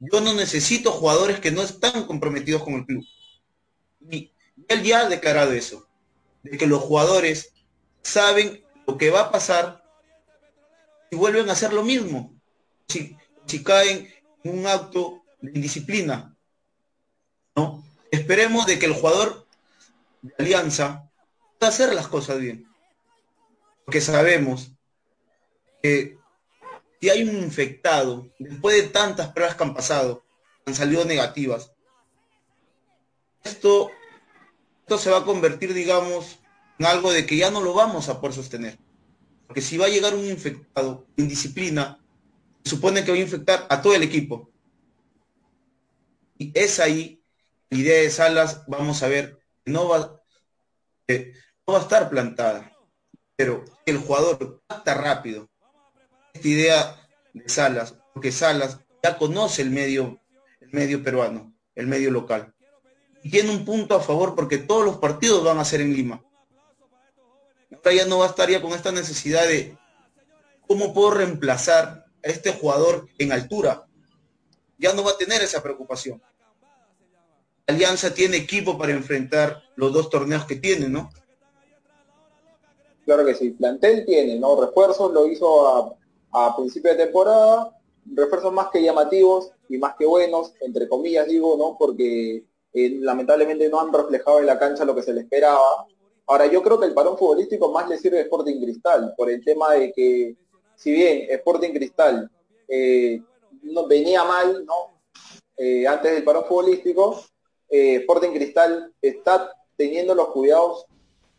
[0.00, 3.04] yo no necesito jugadores que no están comprometidos con el club.
[4.10, 4.32] Y
[4.68, 5.88] él ya ha declarado eso,
[6.42, 7.52] de que los jugadores
[8.02, 9.84] saben lo que va a pasar
[11.10, 12.34] y vuelven a hacer lo mismo.
[12.88, 13.16] Si,
[13.46, 16.34] si caen en un acto de indisciplina.
[17.54, 17.84] ¿no?
[18.10, 19.46] Esperemos de que el jugador
[20.22, 21.10] de Alianza
[21.58, 22.66] pueda hacer las cosas bien.
[23.84, 24.72] Porque sabemos
[25.82, 26.16] que
[27.00, 30.24] si hay un infectado, después de tantas pruebas que han pasado,
[30.64, 31.72] han salido negativas,
[33.42, 33.90] esto
[34.82, 36.38] esto se va a convertir, digamos,
[36.78, 38.78] en algo de que ya no lo vamos a poder sostener.
[39.46, 41.98] Porque si va a llegar un infectado, indisciplina,
[42.64, 44.50] supone que va a infectar a todo el equipo.
[46.42, 47.22] Y es ahí,
[47.70, 50.20] idea de Salas, vamos a ver, no va,
[51.06, 52.76] eh, no va a estar plantada.
[53.36, 55.48] Pero el jugador está rápido.
[56.34, 60.20] Esta idea de Salas, porque Salas ya conoce el medio,
[60.72, 62.52] medio peruano, el medio local.
[63.22, 66.24] Y tiene un punto a favor porque todos los partidos van a ser en Lima.
[67.70, 69.78] Ahora ya no va a estar ya con esta necesidad de
[70.66, 73.86] cómo puedo reemplazar a este jugador en altura.
[74.76, 76.20] Ya no va a tener esa preocupación.
[77.66, 81.10] Alianza tiene equipo para enfrentar los dos torneos que tiene, ¿no?
[83.04, 84.60] Claro que sí, plantel tiene, ¿no?
[84.60, 85.96] Refuerzos lo hizo
[86.32, 91.56] a, principio de temporada, refuerzos más que llamativos y más que buenos, entre comillas digo,
[91.56, 91.76] ¿no?
[91.78, 95.86] Porque eh, lamentablemente no han reflejado en la cancha lo que se le esperaba.
[96.26, 99.44] Ahora, yo creo que el parón futbolístico más le sirve a Sporting Cristal, por el
[99.44, 100.36] tema de que,
[100.76, 102.30] si bien Sporting Cristal
[102.68, 103.20] eh,
[103.62, 105.00] no, venía mal, ¿no?
[105.56, 107.20] Eh, antes del parón futbolístico,
[107.72, 110.86] Sporting Cristal está teniendo los cuidados,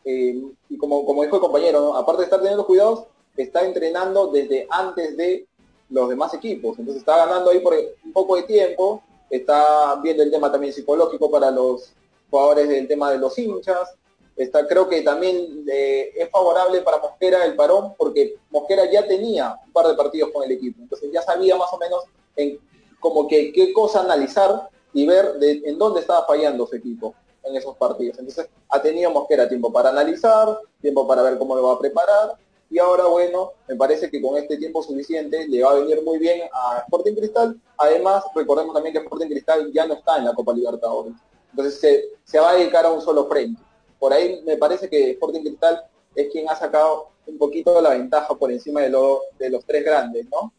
[0.03, 3.05] y como, como dijo el compañero, aparte de estar teniendo los cuidados,
[3.37, 5.47] está entrenando desde antes de
[5.89, 6.77] los demás equipos.
[6.79, 11.29] Entonces está ganando ahí por un poco de tiempo, está viendo el tema también psicológico
[11.29, 11.93] para los
[12.29, 13.95] jugadores del tema de los hinchas.
[14.35, 19.59] Está, creo que también eh, es favorable para Mosquera el parón porque Mosquera ya tenía
[19.63, 22.03] un par de partidos con el equipo, entonces ya sabía más o menos
[22.35, 22.59] en
[22.99, 27.75] como que qué cosa analizar y ver en dónde estaba fallando su equipo en esos
[27.77, 28.19] partidos.
[28.19, 32.37] Entonces ha tenido Mosquera tiempo para analizar, tiempo para ver cómo lo va a preparar
[32.73, 36.17] y ahora, bueno, me parece que con este tiempo suficiente le va a venir muy
[36.17, 37.55] bien a Sporting Cristal.
[37.77, 41.13] Además, recordemos también que Sporting Cristal ya no está en la Copa Libertadores.
[41.51, 43.61] Entonces se, va a dedicar a un solo frente.
[43.99, 48.33] Por ahí me parece que Sporting Cristal es quien ha sacado un poquito la ventaja
[48.33, 48.89] por encima de,
[49.37, 50.51] de los tres grandes, ¿no?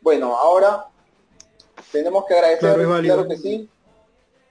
[0.00, 0.88] Bueno, ahora
[1.92, 3.68] tenemos que agradecer, claro, que sí,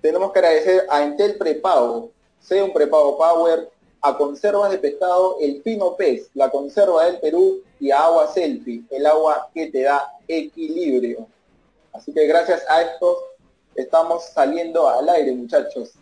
[0.02, 3.69] tenemos que agradecer a Entel Prepago, sea un prepago Power,
[4.02, 8.84] a conservas de pescado El Fino Pez, la conserva del Perú, y a Agua Selfie,
[8.89, 11.28] el agua que te da equilibrio.
[11.93, 13.17] Así que gracias a estos
[13.75, 15.93] estamos saliendo al aire, muchachos.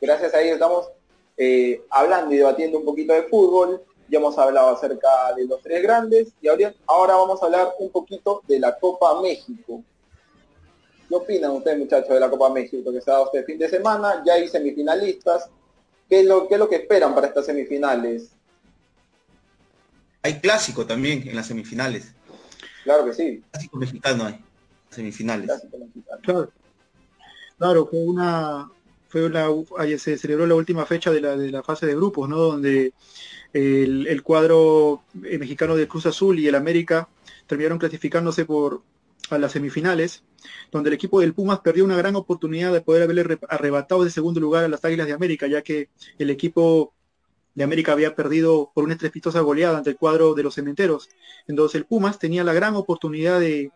[0.00, 0.88] Gracias a ellos estamos
[1.36, 3.82] eh, hablando y debatiendo un poquito de fútbol.
[4.08, 7.90] Ya hemos hablado acerca de los tres grandes y ahora, ahora vamos a hablar un
[7.90, 9.82] poquito de la Copa México.
[11.10, 13.68] ¿Qué opinan ustedes, muchachos, de la Copa México que se ha dado este fin de
[13.68, 14.22] semana?
[14.24, 15.50] Ya hay semifinalistas,
[16.08, 18.30] ¿Qué es, lo, ¿Qué es lo que esperan para estas semifinales?
[20.22, 22.14] Hay clásico también en las semifinales.
[22.84, 23.42] Claro que sí.
[23.50, 24.40] Clásico mexicano hay,
[24.90, 25.50] semifinales.
[26.22, 26.52] Claro.
[27.58, 28.70] claro, fue una,
[29.08, 29.48] fue una,
[29.98, 32.36] se celebró la última fecha de la, de la fase de grupos, ¿no?
[32.36, 32.92] Donde
[33.52, 37.08] el, el cuadro eh, mexicano de Cruz Azul y el América
[37.48, 38.82] terminaron clasificándose por
[39.30, 40.22] a las semifinales,
[40.70, 44.40] donde el equipo del Pumas perdió una gran oportunidad de poder haberle arrebatado de segundo
[44.40, 46.94] lugar a las Águilas de América, ya que el equipo
[47.54, 51.08] de América había perdido por una estrepitosa goleada ante el cuadro de los cementeros.
[51.46, 53.72] Entonces el Pumas tenía la gran oportunidad de,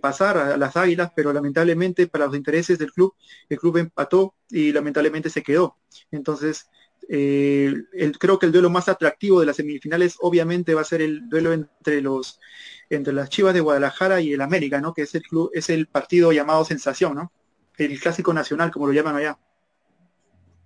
[0.00, 3.14] pasar a las Águilas, pero lamentablemente para los intereses del club,
[3.48, 5.78] el club empató y lamentablemente se quedó.
[6.10, 6.68] Entonces,
[7.08, 7.74] eh,
[8.18, 11.52] creo que el duelo más atractivo de las semifinales obviamente va a ser el duelo
[11.52, 12.38] entre los
[12.88, 14.92] entre las Chivas de Guadalajara y el América, ¿no?
[14.92, 17.32] Que es el club, es el partido llamado sensación, ¿no?
[17.78, 19.38] El clásico nacional, como lo llaman allá.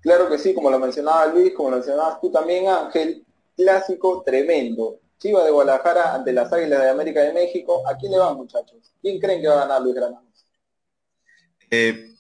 [0.01, 3.25] Claro que sí, como lo mencionaba Luis, como lo mencionabas tú también, Ángel,
[3.57, 5.01] clásico tremendo.
[5.19, 7.83] Chivas de Guadalajara ante las Águilas de América de México.
[7.89, 8.93] ¿A quién le van, muchachos?
[9.01, 10.47] ¿Quién creen que va a ganar Luis Granados?
[11.71, 12.11] Eh,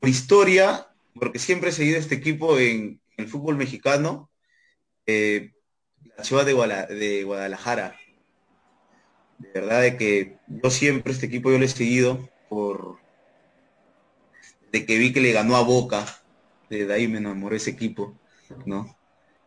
[0.00, 4.30] por historia, porque siempre he seguido este equipo en, el fútbol mexicano,
[5.06, 5.52] eh,
[6.16, 6.54] la Chivas de,
[6.94, 7.96] de Guadalajara
[9.38, 12.98] de verdad de que yo siempre este equipo yo lo he seguido por
[14.72, 16.04] de que vi que le ganó a Boca,
[16.68, 18.18] de ahí me enamoré ese equipo,
[18.64, 18.96] ¿no?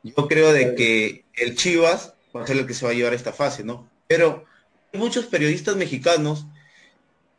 [0.01, 3.13] Yo creo de que el Chivas va a ser el que se va a llevar
[3.13, 3.89] esta fase, ¿no?
[4.07, 4.45] Pero
[4.93, 6.47] muchos periodistas mexicanos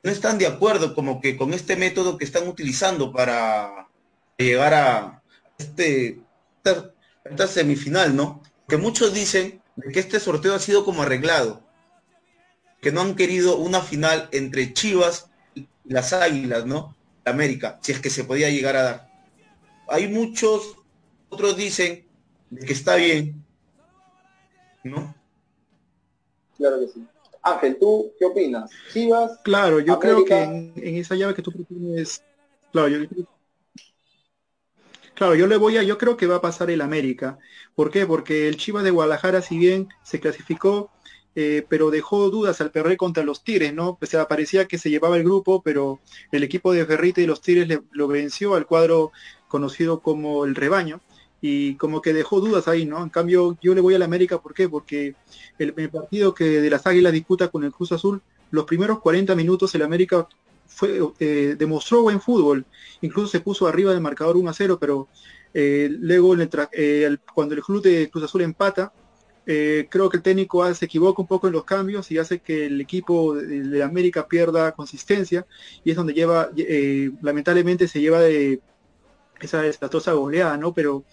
[0.03, 3.89] no están de acuerdo como que con este método que están utilizando para
[4.37, 5.20] llegar a
[5.61, 6.21] este
[6.65, 8.43] esta, semifinal, ¿no?
[8.69, 11.63] Que muchos dicen que este sorteo ha sido como arreglado
[12.81, 16.97] que no han querido una final entre Chivas y las Águilas, ¿no?
[17.25, 19.11] América, si es que se podía llegar a dar.
[19.89, 20.77] Hay muchos,
[21.29, 22.07] otros dicen
[22.67, 23.45] que está bien,
[24.83, 25.15] ¿no?
[26.57, 27.07] Claro que sí.
[27.43, 28.71] Ángel, ¿tú qué opinas?
[28.93, 29.39] Chivas.
[29.45, 32.23] Claro, yo creo que en, esa llave que tú propones,
[32.73, 32.99] claro, yo
[35.21, 37.39] Claro, yo le voy a, yo creo que va a pasar el América.
[37.75, 38.07] ¿Por qué?
[38.07, 40.91] Porque el Chivas de Guadalajara, si bien se clasificó,
[41.35, 43.99] eh, pero dejó dudas al perder contra los Tigres, ¿no?
[44.01, 46.01] O sea, parecía que se llevaba el grupo, pero
[46.33, 49.13] el equipo de Ferrite y los Tigres lo venció al cuadro
[49.47, 51.03] conocido como el rebaño
[51.43, 53.03] y como que dejó dudas ahí, ¿no?
[53.03, 54.71] En cambio, yo le voy al América, ¿por qué?
[54.71, 55.17] Porque
[55.59, 59.75] el, partido que de las Águilas disputa con el Cruz Azul, los primeros 40 minutos
[59.75, 60.27] el América
[60.71, 62.65] fue, eh, demostró buen fútbol,
[63.03, 65.09] incluso se puso arriba del marcador 1 a 0, pero
[65.53, 68.93] eh, luego el, eh, cuando el club de Cruz Azul empata,
[69.47, 72.67] eh, creo que el técnico se equivoca un poco en los cambios y hace que
[72.67, 75.47] el equipo de, América pierda consistencia
[75.83, 78.61] y es donde lleva, eh, lamentablemente se lleva de
[79.41, 80.73] esa desastrosa goleada, ¿no?
[80.75, 81.05] Pero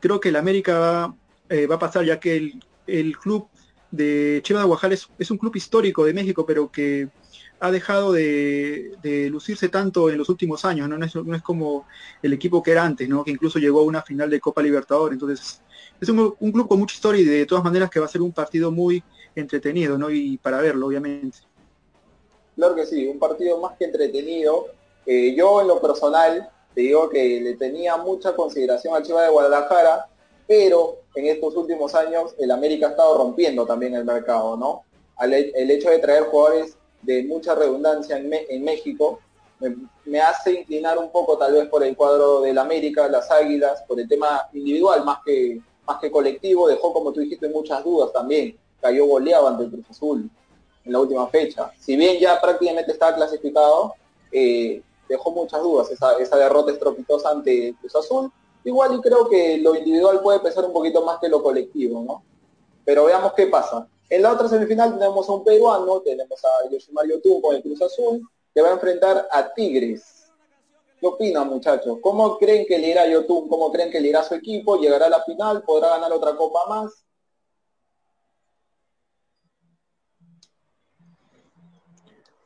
[0.00, 1.16] creo que el América va,
[1.70, 3.48] va a pasar ya que el, el club
[3.90, 7.08] de Chivas de Guajal es, es, un club histórico de México, pero que
[7.58, 8.92] ha dejado de,
[9.30, 11.04] lucirse tanto en los últimos años, ¿no?
[11.04, 11.86] Es, no es como
[12.22, 13.24] el equipo que era antes, ¿no?
[13.24, 15.14] Que incluso llegó a una final de Copa Libertadores.
[15.14, 15.60] Entonces,
[16.00, 18.22] es un, un, club con mucha historia y de todas maneras que va a ser
[18.22, 19.02] un partido muy
[19.34, 20.10] entretenido, ¿no?
[20.10, 21.38] Y para verlo, obviamente.
[22.54, 24.66] Claro que sí, un partido más que entretenido.
[25.04, 29.32] Eh, yo en lo personal te digo que le tenía mucha consideración al Chivas de
[29.32, 30.08] Guadalajara,
[30.46, 34.82] pero en estos últimos años el América ha estado rompiendo también el mercado, ¿no?
[35.22, 39.20] El hecho de traer jugadores de mucha redundancia en, me, en México
[40.04, 43.98] me, hace inclinar un poco tal vez por el cuadro del América, las Águilas, por
[43.98, 48.56] el tema individual más que, más que colectivo, dejó como tú dijiste muchas dudas también,
[48.80, 50.30] cayó goleado ante el Cruz Azul
[50.84, 51.72] en la última fecha.
[51.78, 53.94] Si bien ya prácticamente estaba clasificado,
[54.30, 58.30] eh, dejó muchas dudas esa, esa derrota estrepitosa ante Cruz Azul.
[58.64, 62.22] Igual yo creo que lo individual puede pesar un poquito más que lo colectivo, ¿no?
[62.84, 63.88] Pero veamos qué pasa.
[64.08, 67.82] En la otra semifinal tenemos a un peruano, tenemos a Yoshimar Yotun con el Cruz
[67.82, 68.22] Azul,
[68.54, 70.32] que va a enfrentar a Tigres.
[71.00, 71.98] ¿Qué opinan, muchachos?
[72.00, 73.48] ¿Cómo creen que le irá Yotun?
[73.48, 74.78] ¿Cómo creen que le irá su equipo?
[74.78, 75.62] ¿Llegará a la final?
[75.62, 77.04] ¿Podrá ganar otra copa más?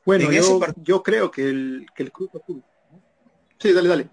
[0.04, 2.64] Bueno, yo, yo, creo que el, que el Cruz Azul.
[3.58, 4.08] Sí, dale, dale.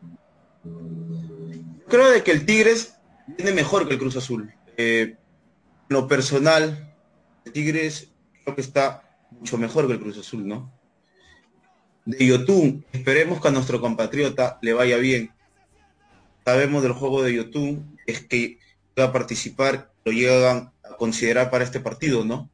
[1.88, 4.54] Creo de que el Tigres viene mejor que el Cruz Azul.
[4.76, 5.18] Eh,
[5.88, 6.87] lo personal,
[7.48, 8.10] Tigres
[8.44, 10.72] creo que está mucho mejor que el Cruz Azul, ¿no?
[12.06, 15.32] De Yotun, esperemos que a nuestro compatriota le vaya bien.
[16.46, 18.60] Sabemos del juego de Yotun, es que
[18.98, 22.50] va a participar, lo llegan a considerar para este partido, ¿no?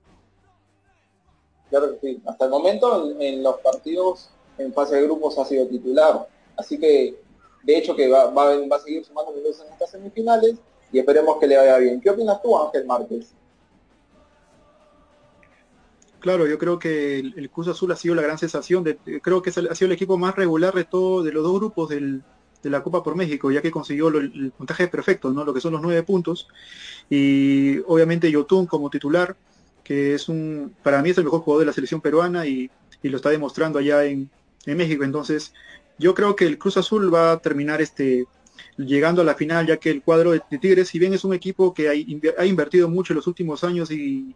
[1.70, 2.22] Claro que sí.
[2.26, 6.28] Hasta el momento en, los partidos en fase de grupos ha sido titular.
[6.58, 7.16] Así que,
[7.64, 10.56] de hecho, que va, va, va a seguir sumando minutos en estas semifinales
[10.92, 12.02] y esperemos que le vaya bien.
[12.02, 13.34] ¿Qué opinas tú, Ángel Márquez?
[16.24, 18.82] Claro, yo creo que el, Cruz Azul ha sido la gran sensación.
[18.82, 21.90] De, creo que ha sido el equipo más regular de todo, de los dos grupos
[21.90, 22.24] del,
[22.64, 25.44] de la Copa por México, ya que consiguió lo, el puntaje perfecto, ¿no?
[25.44, 26.48] Lo que son los nueve puntos.
[27.10, 29.36] Y obviamente Yotun como titular,
[29.84, 33.10] que es un, para mí es el mejor jugador de la selección peruana y, y
[33.10, 34.30] lo está demostrando allá en,
[34.66, 35.04] México.
[35.04, 35.54] Entonces,
[36.00, 38.28] yo creo que el Cruz Azul va a terminar este
[38.78, 41.74] llegando a la final, ya que el cuadro de Tigres, si bien es un equipo
[41.74, 44.34] que ha, ha invertido mucho en los últimos años y,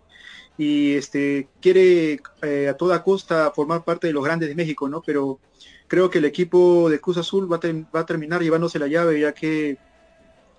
[0.57, 5.01] y este quiere eh, a toda costa formar parte de los grandes de México, ¿no?
[5.05, 5.39] Pero
[5.87, 9.19] creo que el equipo de Cruz Azul va a, va a terminar llevándose la llave,
[9.19, 9.77] ya que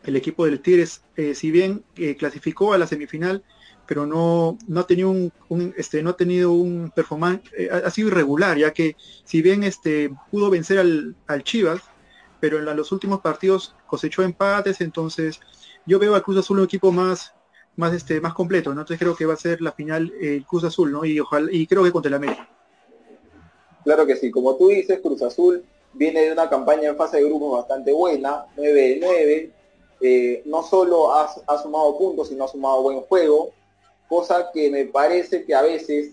[0.04, 3.42] el equipo del Tigres, eh, si bien eh, clasificó a la semifinal,
[3.87, 7.90] pero no, no ha tenido un, un, este, no ha tenido un performance, eh, ha
[7.90, 11.82] sido irregular, ya que si bien este pudo vencer al, al Chivas,
[12.40, 15.40] pero en la, los últimos partidos cosechó empates, entonces
[15.87, 17.34] yo veo a Cruz Azul un equipo más,
[17.79, 18.71] más este, más completo.
[18.71, 21.05] Entonces creo que va a ser la final el eh, Cruz Azul, ¿no?
[21.05, 22.49] Y ojalá, y creo que contra el América.
[23.85, 25.64] Claro que sí, como tú dices, Cruz Azul
[25.95, 29.53] viene de una campaña en fase de grupos bastante buena, 9 de 9,
[30.01, 33.53] eh, no solo ha, ha, sumado puntos, sino ha sumado buen juego,
[34.09, 36.12] cosa que me parece que a veces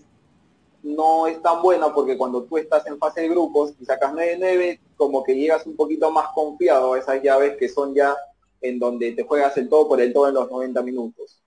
[0.82, 4.80] no es tan buena porque cuando tú estás en fase de grupos y sacas 9-9,
[4.96, 8.16] como que llegas un poquito más confiado a esas llaves que son ya
[8.60, 11.42] en donde te juegas el todo por el todo en los 90 minutos.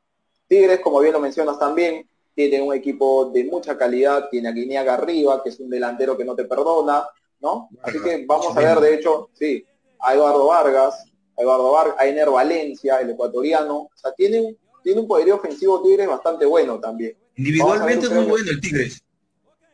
[0.50, 4.96] Tigres, como bien lo mencionas también, tiene un equipo de mucha calidad, tiene a Guineaga
[4.96, 7.08] arriba, que es un delantero que no te perdona,
[7.40, 7.70] ¿no?
[7.82, 9.66] Así que vamos a ver, de hecho, sí,
[10.00, 11.06] a Eduardo Vargas,
[11.38, 15.82] a Eduardo Vargas, a Ener Valencia, el ecuatoriano, o sea, tiene tiene un poderío ofensivo
[15.82, 17.16] Tigres bastante bueno también.
[17.36, 19.04] Individualmente es muy bueno el Tigres.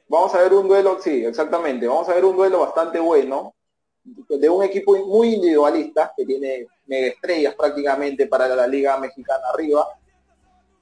[0.08, 1.88] Vamos a ver un duelo, sí, exactamente.
[1.88, 3.54] Vamos a ver un duelo bastante bueno
[4.04, 9.88] de un equipo muy individualista que tiene mega estrellas prácticamente para la Liga Mexicana arriba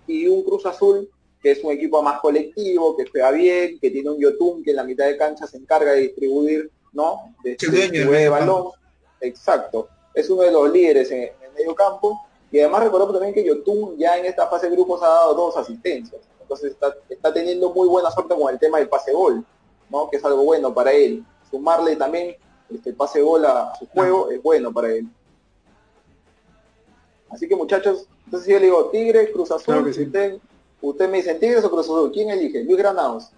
[0.07, 1.09] y un Cruz Azul
[1.43, 4.77] que es un equipo más colectivo, que juega bien, que tiene un Yotun que en
[4.77, 7.35] la mitad de cancha se encarga de distribuir, ¿no?
[7.43, 8.71] De, de, de balón.
[9.19, 9.89] Exacto.
[10.13, 12.21] es uno de los líderes en, el medio campo.
[12.49, 15.57] Y además recordemos también que Yotun ya en esta fase de grupos ha dado dos
[15.57, 16.21] asistencias.
[16.39, 16.75] Entonces
[17.09, 19.43] está, teniendo muy buena suerte con el tema del pase gol,
[19.89, 20.09] ¿no?
[20.09, 21.25] que es algo bueno para él.
[21.49, 22.37] Sumarle también
[22.73, 25.07] este pase gol a su juego es bueno para él.
[27.33, 30.37] Así que muchachos, entonces yo le digo Tigres, Cruz Azul, usted,
[30.81, 32.63] usted me dice Tigres o Cruz Azul, ¿quién elige?
[32.63, 33.31] Luis Granados.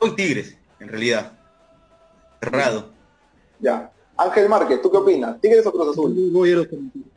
[0.00, 1.32] Hoy Tigres, en realidad.
[2.42, 2.86] Cerrado.
[3.60, 3.92] Ya.
[4.16, 5.40] Ángel Márquez, ¿tú qué opinas?
[5.40, 6.30] ¿Tigres o Cruz Azul?
[6.32, 7.10] Voy a los cementerios.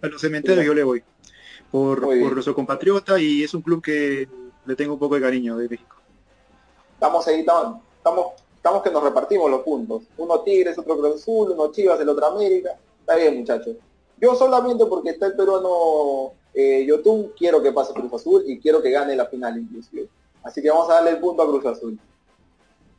[0.00, 1.04] A los cementerios yo le voy.
[1.70, 4.28] Por, por nuestro compatriota y es un club que
[4.64, 5.96] le tengo un poco de cariño de México.
[6.94, 10.04] Estamos ahí, estamos, estamos, que nos repartimos los puntos.
[10.16, 12.70] Uno Tigres, otro Cruz Azul, uno Chivas, el otro América.
[13.00, 13.76] Está bien, muchachos.
[14.24, 18.80] Yo solamente porque está el peruano eh, Yotun, quiero que pase Cruz Azul y quiero
[18.80, 20.08] que gane la final inclusive.
[20.42, 22.00] Así que vamos a darle el punto a Cruz Azul.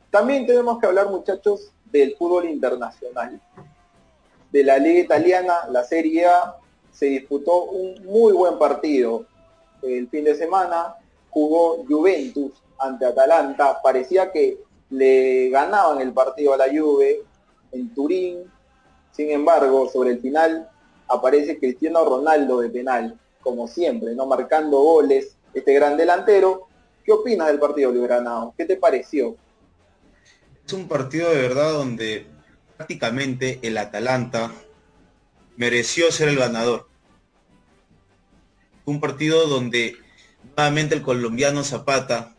[0.08, 3.40] También tenemos que hablar, muchachos, del fútbol internacional.
[4.52, 6.58] De la Liga Italiana, la Serie A,
[6.92, 9.26] se disputó un muy buen partido.
[9.82, 10.94] El fin de semana
[11.30, 13.82] jugó Juventus ante Atalanta.
[13.82, 14.60] Parecía que
[14.90, 17.24] le ganaban el partido a la Juve
[17.72, 18.44] en Turín.
[19.10, 20.70] Sin embargo, sobre el final
[21.08, 26.68] aparece Cristiano Ronaldo de penal, como siempre, no marcando goles, este gran delantero.
[27.04, 28.52] ¿Qué opinas del partido, Granado?
[28.56, 29.36] ¿Qué te pareció?
[30.66, 32.26] Es un partido de verdad donde
[32.76, 34.50] prácticamente el Atalanta
[35.56, 36.88] mereció ser el ganador.
[38.84, 39.96] Un partido donde
[40.56, 42.34] nuevamente el colombiano Zapata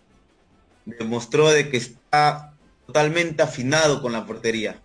[0.85, 2.53] demostró de que está
[2.85, 4.81] totalmente afinado con la portería.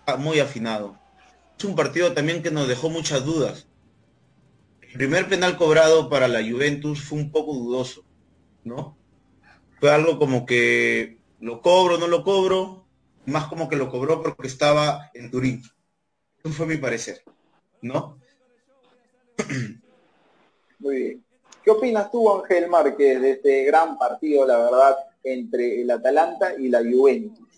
[0.00, 1.01] Está muy afinado.
[1.62, 3.68] Es un partido también que nos dejó muchas dudas.
[4.80, 8.04] El primer penal cobrado para la Juventus fue un poco dudoso,
[8.64, 8.98] ¿no?
[9.78, 12.84] Fue algo como que lo cobro, no lo cobro,
[13.26, 15.62] más como que lo cobró porque estaba en Turín.
[16.42, 17.22] Eso fue mi parecer,
[17.80, 18.18] ¿no?
[20.80, 21.24] Muy bien.
[21.62, 26.66] ¿Qué opinas tú, Ángel Márquez, de este gran partido, la verdad, entre el Atalanta y
[26.66, 27.51] la Juventus?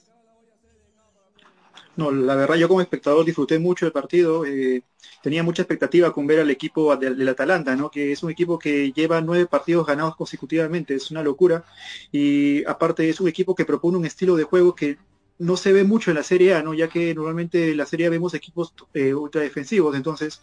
[1.97, 4.45] No, la verdad yo como espectador disfruté mucho del partido.
[4.45, 4.83] Eh,
[5.23, 7.91] tenía mucha expectativa con ver al equipo del, Atalanta, ¿no?
[7.91, 11.65] Que es un equipo que lleva nueve partidos ganados consecutivamente, es una locura.
[12.11, 14.99] Y aparte es un equipo que propone un estilo de juego que
[15.39, 16.75] no se ve mucho en la Serie A, ¿no?
[16.75, 19.95] Ya que normalmente en la Serie A vemos equipos eh, ultra defensivos.
[19.97, 20.41] Entonces,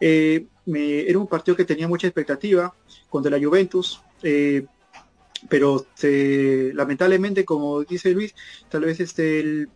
[0.00, 2.74] eh, era un partido que tenía mucha expectativa
[3.10, 4.00] contra la Juventus.
[5.48, 5.86] pero
[6.74, 8.34] lamentablemente, como dice Luis,
[8.70, 9.68] tal vez este el,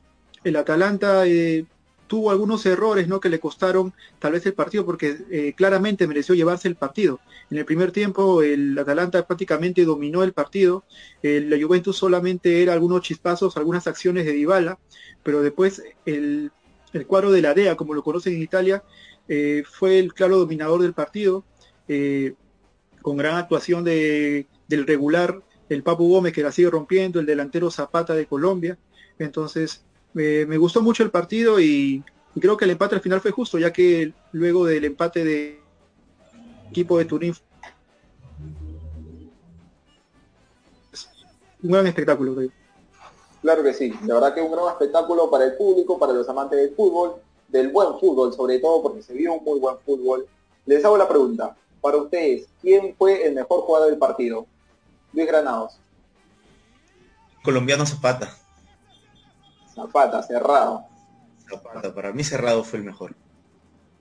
[0.45, 1.65] el Atalanta eh,
[2.07, 3.21] tuvo algunos errores ¿no?
[3.21, 7.21] que le costaron tal vez el partido porque eh, claramente mereció llevarse el partido.
[7.51, 10.85] En el primer tiempo el Atalanta prácticamente dominó el partido,
[11.23, 14.79] la Juventus solamente era algunos chispazos, algunas acciones de Dybala,
[15.23, 16.51] pero después el,
[17.07, 18.83] cuadro de la DEA, como lo conocen en Italia,
[19.29, 21.45] eh, fue el claro dominador del partido,
[23.03, 27.71] con gran actuación de, del regular, el Papu Gómez que la sigue rompiendo, el delantero
[27.71, 28.79] Zapata de Colombia.
[29.19, 32.03] Entonces, me gustó mucho el partido y,
[32.39, 35.61] creo que el empate al final fue justo, ya que luego del empate de
[36.71, 37.35] equipo de Turín
[41.63, 42.37] un gran espectáculo.
[43.43, 46.59] Claro que sí, la verdad que un gran espectáculo para el público, para los amantes
[46.59, 47.17] del fútbol,
[47.49, 50.27] del buen fútbol sobre todo, porque se vio un muy buen fútbol.
[50.67, 54.47] Les hago la pregunta, para ustedes, ¿quién fue el mejor jugador del partido?
[55.13, 55.79] Luis Granados.
[57.43, 58.37] Colombiano Zapata.
[59.81, 60.85] Zapata, cerrado.
[61.49, 63.15] Zapata, para mí cerrado fue el mejor.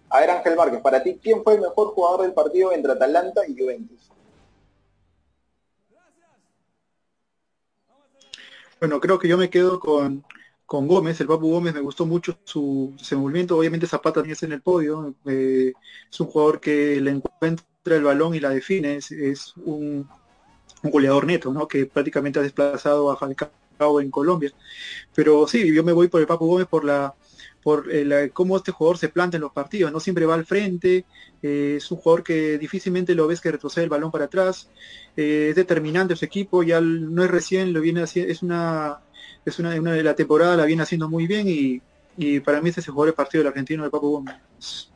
[0.09, 3.41] A ver, Ángel Márquez, para ti, ¿quién fue el mejor jugador del partido entre Atalanta
[3.47, 4.11] y Juventus?
[8.79, 10.23] Bueno, creo que yo me quedo con,
[10.65, 14.53] con Gómez, el Papu Gómez me gustó mucho su desenvolvimiento, obviamente Zapata también es en
[14.53, 15.73] el podio, eh,
[16.09, 20.07] es un jugador que le encuentra el balón y la define, es, un,
[20.81, 21.67] un, goleador neto, ¿no?
[21.67, 23.49] que prácticamente ha desplazado a Falcao
[24.01, 24.51] en Colombia.
[25.15, 27.13] Pero sí, yo me voy por el Papu Gómez por la
[27.61, 31.05] por el, cómo este jugador se planta en los partidos, no siempre va al frente,
[31.41, 34.69] eh, es un jugador que difícilmente lo ves que retrocede el balón para atrás,
[35.17, 39.01] eh, es determinante su equipo, ya no es recién, lo viene haciendo, es una,
[39.45, 41.81] es una, de la temporada la viene haciendo muy bien y,
[42.17, 44.89] y para mí es ese jugador partido del argentino del Papu Gómez.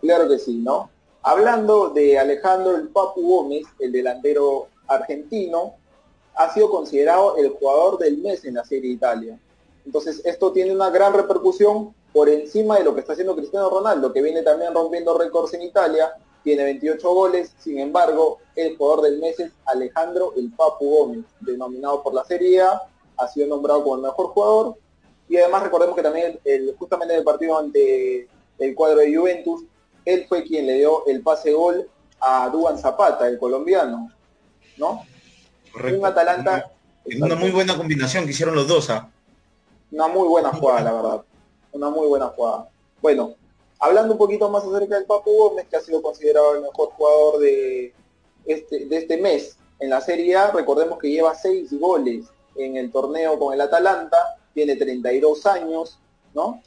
[0.00, 0.90] Claro que sí, ¿no?
[1.22, 5.74] Hablando de Alejandro el Papu Gómez, el delantero argentino,
[6.38, 9.38] ha sido considerado el jugador del mes en la Serie Italia.
[9.84, 14.12] Entonces, esto tiene una gran repercusión por encima de lo que está haciendo Cristiano Ronaldo,
[14.12, 16.12] que viene también rompiendo récords en Italia,
[16.44, 22.04] tiene 28 goles, sin embargo, el jugador del mes es Alejandro el Papu Gómez, denominado
[22.04, 22.82] por la Serie A,
[23.16, 24.76] ha sido nombrado como el mejor jugador,
[25.28, 28.28] Y además recordemos que también el, justamente en el partido ante
[28.58, 29.64] el cuadro de Juventus,
[30.04, 34.10] él fue quien le dio el pase gol a Duan Zapata, el colombiano,
[34.76, 35.02] ¿no?
[35.72, 36.00] Correcto.
[36.00, 36.72] Un Atalanta...
[37.04, 39.08] Es una muy buena combinación que hicieron los dos, ¿ah?
[39.90, 41.22] Una muy buena jugada, la verdad.
[41.72, 42.68] Una muy buena jugada.
[43.00, 43.34] Bueno,
[43.78, 47.38] hablando un poquito más acerca del Papu Gómez, que ha sido considerado el mejor jugador
[47.40, 47.94] de
[48.44, 52.90] este, de este mes en la Serie A, recordemos que lleva seis goles en el
[52.90, 54.18] torneo con el Atalanta,
[54.52, 55.98] tiene 32 años,
[56.34, 56.60] ¿no?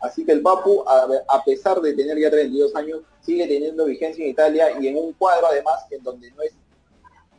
[0.00, 4.30] Así que el Papu, a, pesar de tener ya 32 años, sigue teniendo vigencia en
[4.30, 6.52] Italia y en un cuadro además en donde no es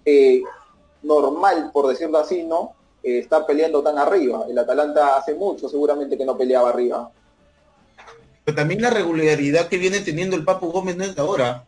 [0.06, 0.42] eh,
[1.04, 2.74] normal, por decirlo así, ¿no?
[3.04, 4.46] Eh, estar peleando tan arriba.
[4.50, 7.12] El Atalanta hace mucho seguramente que no peleaba arriba.
[8.44, 11.66] Pero también la regularidad que viene teniendo el Papu Gómez no es de ahora.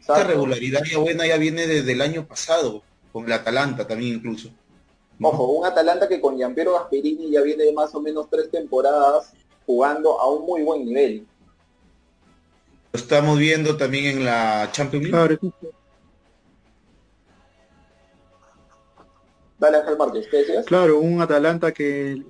[0.00, 4.50] Esta regularidad ya buena ya viene desde el año pasado, con el Atalanta también incluso.
[5.20, 9.32] Ojo, un Atalanta que con Giampiero Gasperini ya viene de más o menos tres temporadas
[9.64, 11.26] jugando a un muy buen nivel.
[12.92, 15.38] Lo estamos viendo también en la Champions League.
[20.64, 22.22] Claro, un Atalanta que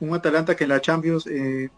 [0.00, 1.68] un Atalanta que en la Champions eh,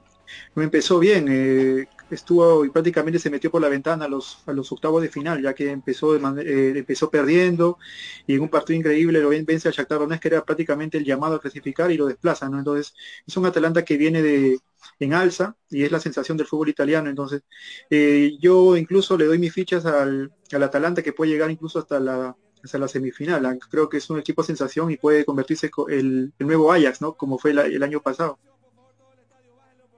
[0.55, 4.53] no empezó bien, eh, estuvo y prácticamente se metió por la ventana a los, a
[4.53, 7.79] los octavos de final, ya que empezó, eh, empezó perdiendo
[8.27, 11.37] y en un partido increíble lo vence al Shakhtar Donetsk, que era prácticamente el llamado
[11.37, 12.59] a clasificar y lo desplaza, ¿no?
[12.59, 12.95] Entonces,
[13.27, 14.59] es un Atalanta que viene de
[14.99, 17.11] en alza y es la sensación del fútbol italiano.
[17.11, 17.43] Entonces,
[17.91, 22.01] eh, yo incluso le doy mis fichas al, al Atalanta que puede llegar incluso hasta
[22.01, 23.59] la hasta la semifinal.
[23.71, 27.15] Creo que es un equipo sensación y puede convertirse el, el nuevo Ajax, ¿no?
[27.15, 28.39] Como fue el año pasado.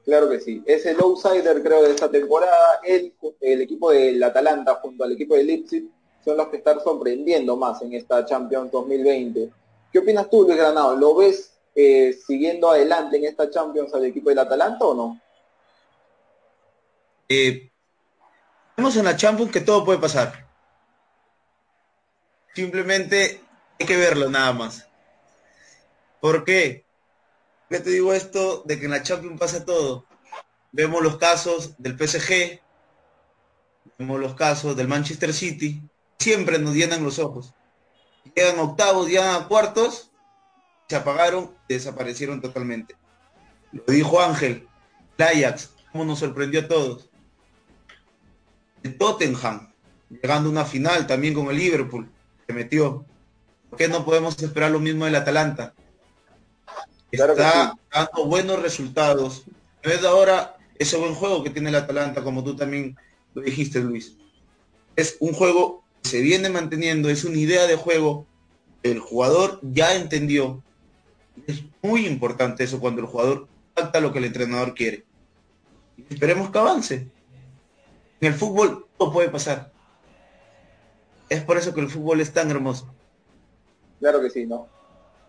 [0.05, 0.63] Claro que sí.
[0.67, 2.81] Es el outsider, creo, de esta temporada.
[2.85, 5.89] El, el equipo del Atalanta junto al equipo del Leipzig
[6.25, 9.51] son los que están sorprendiendo más en esta Champions 2020.
[9.93, 10.97] ¿Qué opinas tú, Luis Granado?
[10.97, 15.21] ¿Lo ves eh, siguiendo adelante en esta Champions al equipo del Atalanta o no?
[17.29, 17.71] Eh,
[18.77, 20.52] vemos en la Champions que todo puede pasar.
[22.55, 23.43] Simplemente
[23.81, 24.87] hay que verlo nada más.
[26.21, 26.85] ¿Por qué?
[27.69, 30.05] te digo esto de que en la Champions pasa todo?
[30.73, 32.61] Vemos los casos del PSG,
[33.99, 35.83] vemos los casos del Manchester City,
[36.19, 37.55] siempre nos llenan los ojos.
[38.37, 40.11] Llegan octavos, llegan a cuartos,
[40.89, 42.95] se apagaron, desaparecieron totalmente.
[43.73, 44.69] Lo dijo Ángel,
[45.17, 47.09] el Ajax, cómo nos sorprendió a todos.
[48.83, 49.73] El Tottenham,
[50.11, 52.12] llegando a una final también con el Liverpool,
[52.47, 53.05] se metió.
[53.70, 55.74] ¿Por qué no podemos esperar lo mismo del Atalanta?
[57.11, 59.45] está dando buenos resultados.
[59.84, 62.97] No es ahora ese buen juego que tiene el Atalanta, como tú también
[63.34, 64.16] lo dijiste, Luis.
[64.97, 68.26] Es un juego que se viene manteniendo, es una idea de juego.
[68.82, 70.62] El jugador ya entendió.
[71.47, 75.05] Es muy importante eso cuando el jugador falta lo que el entrenador quiere.
[76.11, 77.09] esperemos que avance.
[78.20, 79.72] En el fútbol todo puede pasar.
[81.33, 82.85] Es por eso que el fútbol es tan hermoso.
[84.01, 84.66] Claro que sí, ¿no?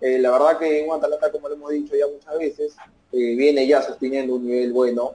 [0.02, 2.76] Eh, la verdad que un Atalanta, como lo hemos dicho ya muchas veces,
[3.14, 5.14] eh, viene ya sosteniendo un nivel bueno.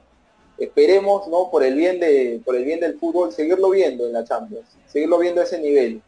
[0.57, 1.51] Esperemos, ¿no?
[1.51, 5.19] Por el bien de, por el bien del fútbol, seguirlo viendo en la Champions, seguirlo
[5.19, 6.01] viendo a ese nivel,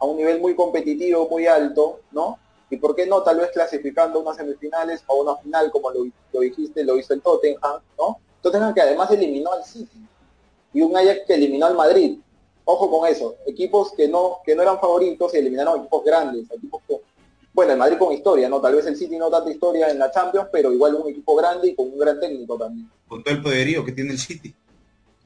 [0.00, 2.40] a un nivel muy competitivo, muy alto, ¿no?
[2.70, 6.40] Y por qué no, tal vez clasificando unas semifinales o una final, como lo, lo
[6.40, 8.18] dijiste, lo hizo el Tottenham, ¿no?
[8.40, 10.04] Tottenham que además eliminó al City
[10.72, 12.18] y un Ajax que eliminó al Madrid.
[12.64, 16.82] Ojo con eso, equipos que no, que no eran favoritos y eliminaron equipos grandes, equipos
[16.86, 17.00] que
[17.54, 18.60] bueno, el Madrid con historia, ¿no?
[18.60, 21.68] Tal vez el City no tanta historia en la Champions, pero igual un equipo grande
[21.68, 22.88] y con un gran técnico también.
[23.06, 24.54] Con todo el poderío que tiene el City.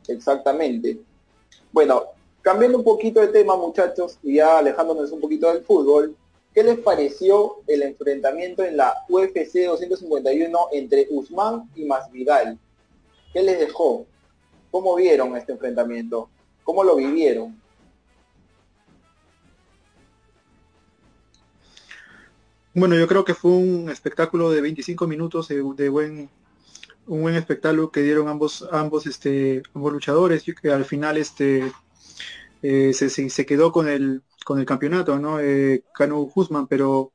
[0.08, 0.98] Exactamente.
[1.70, 2.02] Bueno,
[2.42, 6.16] cambiando un poquito de tema, muchachos, y ya alejándonos un poquito del fútbol,
[6.52, 12.58] ¿qué les pareció el enfrentamiento en la UFC 251 entre Usman y Masvidal?
[13.32, 14.04] ¿Qué les dejó?
[14.72, 16.28] ¿Cómo vieron este enfrentamiento?
[16.66, 17.56] ¿Cómo lo vivieron?
[22.74, 26.28] Bueno, yo creo que fue un espectáculo de 25 minutos de, buen
[27.06, 31.72] un buen espectáculo que dieron ambos ambos este ambos luchadores que al final este
[32.62, 37.12] eh, se, quedó con el con el campeonato no eh, Cano Guzmán pero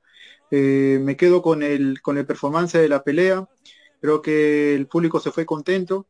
[0.50, 3.48] eh, me quedo con el con el performance de la pelea
[4.00, 6.08] creo que el público se fue contento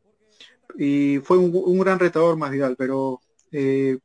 [0.78, 3.20] y fue un, gran retador más Vidal pero
[3.52, 3.97] eh,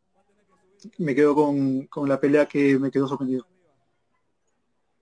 [0.99, 3.47] me quedo con, con la pelea que me quedó sorprendido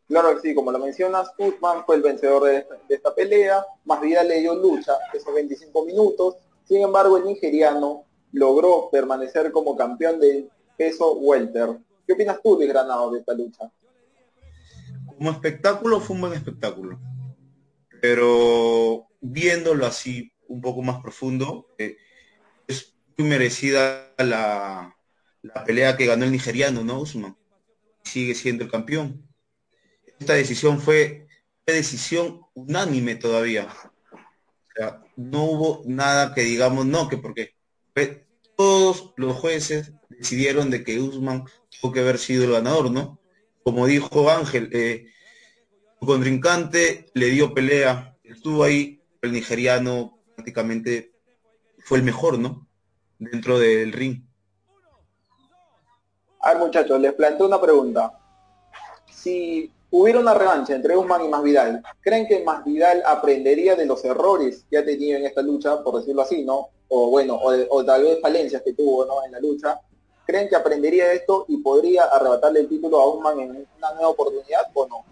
[0.07, 4.29] Claro que sí, como lo mencionas, Usman fue el vencedor de esta, pelea, más Vidal
[4.29, 10.51] le dio lucha esos 25 minutos, sin embargo el nigeriano logró permanecer como campeón del
[10.77, 11.79] peso welter.
[12.07, 13.73] ¿Qué opinas tú de Granado de esta lucha?
[15.07, 16.99] Como espectáculo fue un buen espectáculo.
[18.03, 21.97] pero viéndolo así un poco más profundo, eh,
[23.17, 24.97] muy merecida la,
[25.43, 27.01] la, pelea que ganó el nigeriano, ¿no?
[27.01, 27.37] Usman.
[28.03, 29.27] Sigue siendo el campeón.
[30.19, 31.25] Esta decisión fue
[31.73, 33.69] decisión unánime todavía.
[35.17, 37.55] No hubo nada que digamos no, que porque
[38.57, 41.45] todos los jueces decidieron de que Usman
[41.81, 43.21] tuvo que haber sido el ganador, ¿no?
[43.63, 45.07] Como dijo Ángel, eh,
[45.99, 51.13] su contrincante le dio pelea, estuvo ahí, el nigeriano prácticamente
[51.79, 52.64] fue el mejor, ¿no?
[53.31, 54.23] Dentro del ring.
[56.41, 58.13] A ver, muchachos, les planteo una pregunta.
[59.11, 64.67] Si hubiera una revancha entre Usman y Masvidal, ¿creen que Masvidal aprendería de los errores
[64.69, 66.69] que ha tenido en esta lucha, por decirlo así, ¿no?
[66.89, 69.25] O bueno, o, tal vez falencias que tuvo ¿no?
[69.25, 69.81] en la lucha.
[70.27, 74.63] ¿Creen que aprendería esto y podría arrebatarle el título a Usman en una nueva oportunidad
[74.75, 75.05] o no?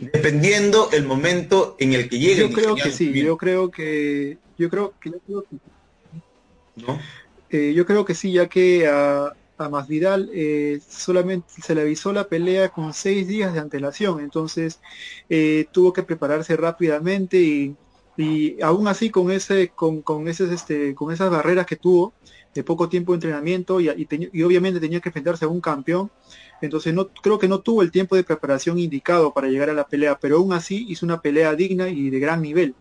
[0.00, 2.48] dependiendo el momento en el que llegue.
[2.48, 5.10] Yo creo que sí, yo creo que, yo creo que,
[7.50, 12.12] Eh, yo creo que sí, ya que a, a Masvidal eh, solamente se le avisó
[12.12, 14.80] la pelea con seis días de antelación, entonces
[15.28, 17.76] eh, tuvo que prepararse rápidamente y,
[18.20, 22.12] y aún así con ese, con, con ese, este, con esas barreras que tuvo
[22.54, 26.10] de poco tiempo de entrenamiento y, y, y obviamente tenía que enfrentarse a un campeón,
[26.60, 29.86] entonces no creo que no tuvo el tiempo de preparación indicado para llegar a la
[29.86, 32.74] pelea, pero aún así hizo una pelea digna y de gran nivel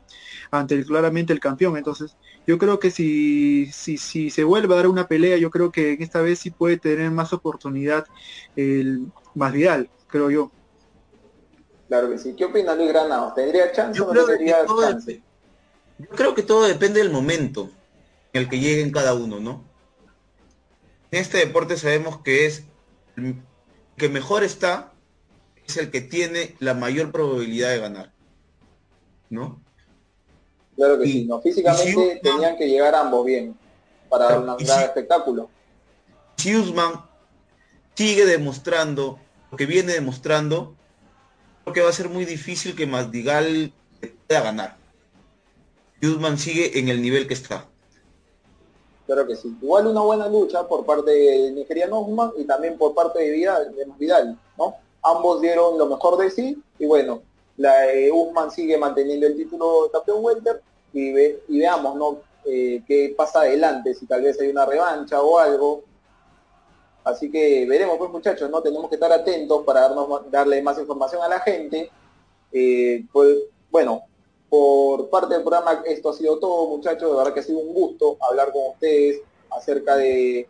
[0.51, 1.77] ante claramente el campeón.
[1.77, 5.71] Entonces yo creo que si, si, si se vuelve a dar una pelea, yo creo
[5.71, 8.05] que esta vez sí puede tener más oportunidad
[8.55, 10.51] el más Vidal, creo yo.
[11.87, 12.35] Claro que sí.
[12.35, 13.33] ¿Qué opina Luis Granado?
[13.33, 15.23] ¿Tendría chance o no tendría chance?
[15.99, 17.69] Yo creo que todo depende del momento
[18.33, 19.63] en el que lleguen cada uno, ¿no?
[21.11, 22.63] En este deporte sabemos que es
[23.97, 24.93] que mejor está
[25.67, 28.11] es el que tiene la mayor probabilidad de ganar.
[29.29, 29.61] ¿No?
[30.75, 31.41] Claro que sí, ¿no?
[31.41, 33.55] Físicamente tenían que llegar ambos bien
[34.09, 35.49] para dar un gran espectáculo.
[36.37, 36.93] Si Usman
[37.93, 39.19] sigue demostrando
[39.51, 40.75] lo que viene demostrando,
[41.63, 43.73] creo que va a ser muy difícil que Masdigal
[44.27, 44.78] pueda ganar.
[46.01, 47.65] Usman sigue en el nivel que está.
[49.05, 49.55] Claro que sí.
[49.61, 53.75] Igual una buena lucha por parte de nigeriano Usman y también por parte de Vidal,
[53.75, 54.75] de Vidal, ¿no?
[55.01, 57.21] Ambos dieron lo mejor de sí y bueno,
[57.57, 57.73] la
[58.13, 60.61] Usman sigue manteniendo el título de campeón welter
[60.93, 62.17] y, ve, y veamos, ¿no?
[62.45, 65.83] Eh, qué pasa adelante, si tal vez hay una revancha o algo.
[67.03, 68.61] Así que veremos, pues muchachos, ¿no?
[68.61, 71.89] Tenemos que estar atentos para darnos, darle más información a la gente.
[72.51, 73.37] Eh, pues,
[73.71, 74.03] bueno,
[74.49, 77.09] por parte del programa, esto ha sido todo, muchachos.
[77.09, 79.21] De verdad que ha sido un gusto hablar con ustedes
[79.51, 80.47] acerca de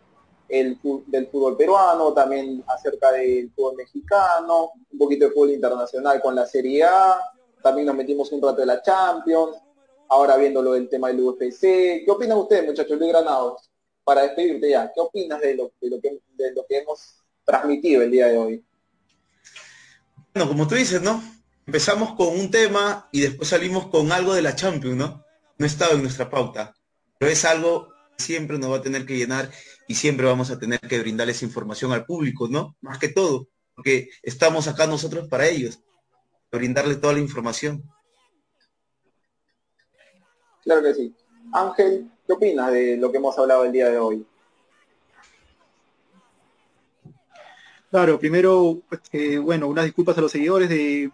[0.48, 6.36] el, del fútbol peruano, también acerca del fútbol mexicano, un poquito de fútbol internacional con
[6.36, 7.20] la Serie A,
[7.62, 9.58] también nos metimos un rato de la Champions,
[10.08, 11.62] ahora viendo lo del tema del UFC.
[11.62, 13.70] ¿Qué opinan ustedes, muchachos, Luis Granados?
[14.04, 18.38] Para despedirte ya, ¿qué opinas de lo, de lo que hemos transmitido el día de
[18.38, 18.66] hoy?
[20.34, 21.22] Bueno, como tú dices, ¿no?
[21.70, 25.24] Empezamos con un tema y después salimos con algo de la Champions, ¿no?
[25.60, 26.74] No estaba en nuestra pauta,
[27.20, 29.52] pero es algo que siempre nos va a tener que llenar
[29.88, 32.76] y siempre vamos a tener que brindarles información al público, ¿no?
[32.82, 35.80] Más que todo, porque estamos acá nosotros para ellos,
[36.52, 37.84] brindarles toda la información.
[40.64, 41.16] Claro que sí.
[41.54, 44.26] Ángel, ¿qué opinas de lo que hemos hablado el día de hoy?
[47.90, 51.12] Claro, primero, eh, bueno, unas disculpas a los seguidores de,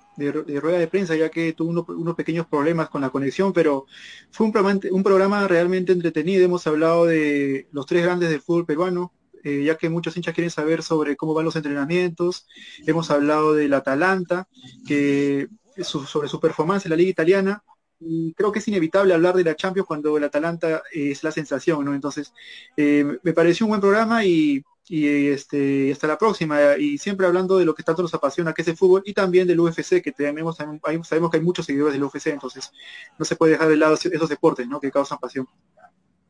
[0.60, 3.86] Rueda de Prensa, ya que tuvo unos pequeños problemas con la conexión, pero
[4.30, 6.44] fue un programa, realmente entretenido.
[6.44, 9.14] Hemos hablado de los tres grandes del fútbol peruano,
[9.44, 12.46] eh, ya que muchos hinchas quieren saber sobre cómo van los entrenamientos.
[12.86, 14.50] Hemos hablado del Atalanta,
[14.86, 15.48] que
[15.82, 17.64] sobre su performance en la liga italiana,
[18.02, 21.86] y creo que es inevitable hablar de la Champions cuando el Atalanta es la sensación,
[21.86, 21.96] ¿no?
[21.96, 22.34] Entonces,
[22.76, 27.58] eh, me pareció un buen programa y y este hasta la próxima y siempre hablando
[27.58, 30.12] de lo que tanto nos apasiona que es el fútbol y también del UFC que
[30.12, 32.72] tenemos sabemos que hay muchos seguidores del UFC entonces
[33.18, 34.80] no se puede dejar de lado esos deportes ¿no?
[34.80, 35.48] que causan pasión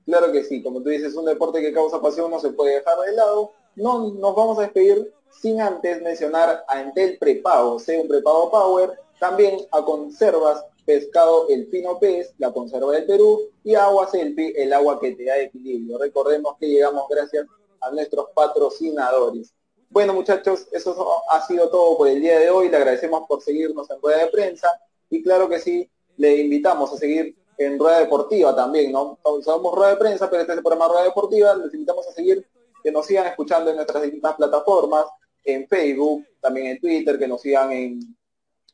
[0.06, 2.98] claro que sí como tú dices un deporte que causa pasión no se puede dejar
[3.00, 8.08] de lado no nos vamos a despedir sin antes mencionar a Entel Prepago sea un
[8.08, 14.08] prepago Power también a Conservas Pescado El Fino Pez, la conserva del Perú y Agua
[14.08, 15.98] Selfie, el agua que te da equilibrio.
[15.98, 17.48] Recordemos que llegamos gracias
[17.86, 19.54] a nuestros patrocinadores.
[19.90, 22.70] Bueno muchachos, eso ha sido todo por el día de hoy.
[22.70, 24.70] Le agradecemos por seguirnos en Rueda de Prensa
[25.10, 29.20] y claro que sí, le invitamos a seguir en Rueda Deportiva también, ¿no?
[29.44, 31.56] Somos Rueda de Prensa, pero este es el programa Rueda Deportiva.
[31.56, 32.46] Les invitamos a seguir,
[32.84, 35.06] que nos sigan escuchando en nuestras distintas plataformas,
[35.44, 38.00] en Facebook, también en Twitter, que nos sigan en,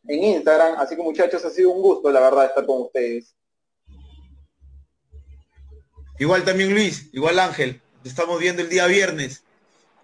[0.08, 0.80] en Instagram.
[0.80, 3.36] Así que muchachos, ha sido un gusto, la verdad, estar con ustedes.
[6.20, 9.44] Igual también Luis, igual Ángel, estamos viendo el día viernes.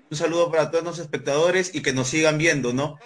[0.10, 2.98] Un saludo para todos los espectadores y que nos sigan viendo, ¿no?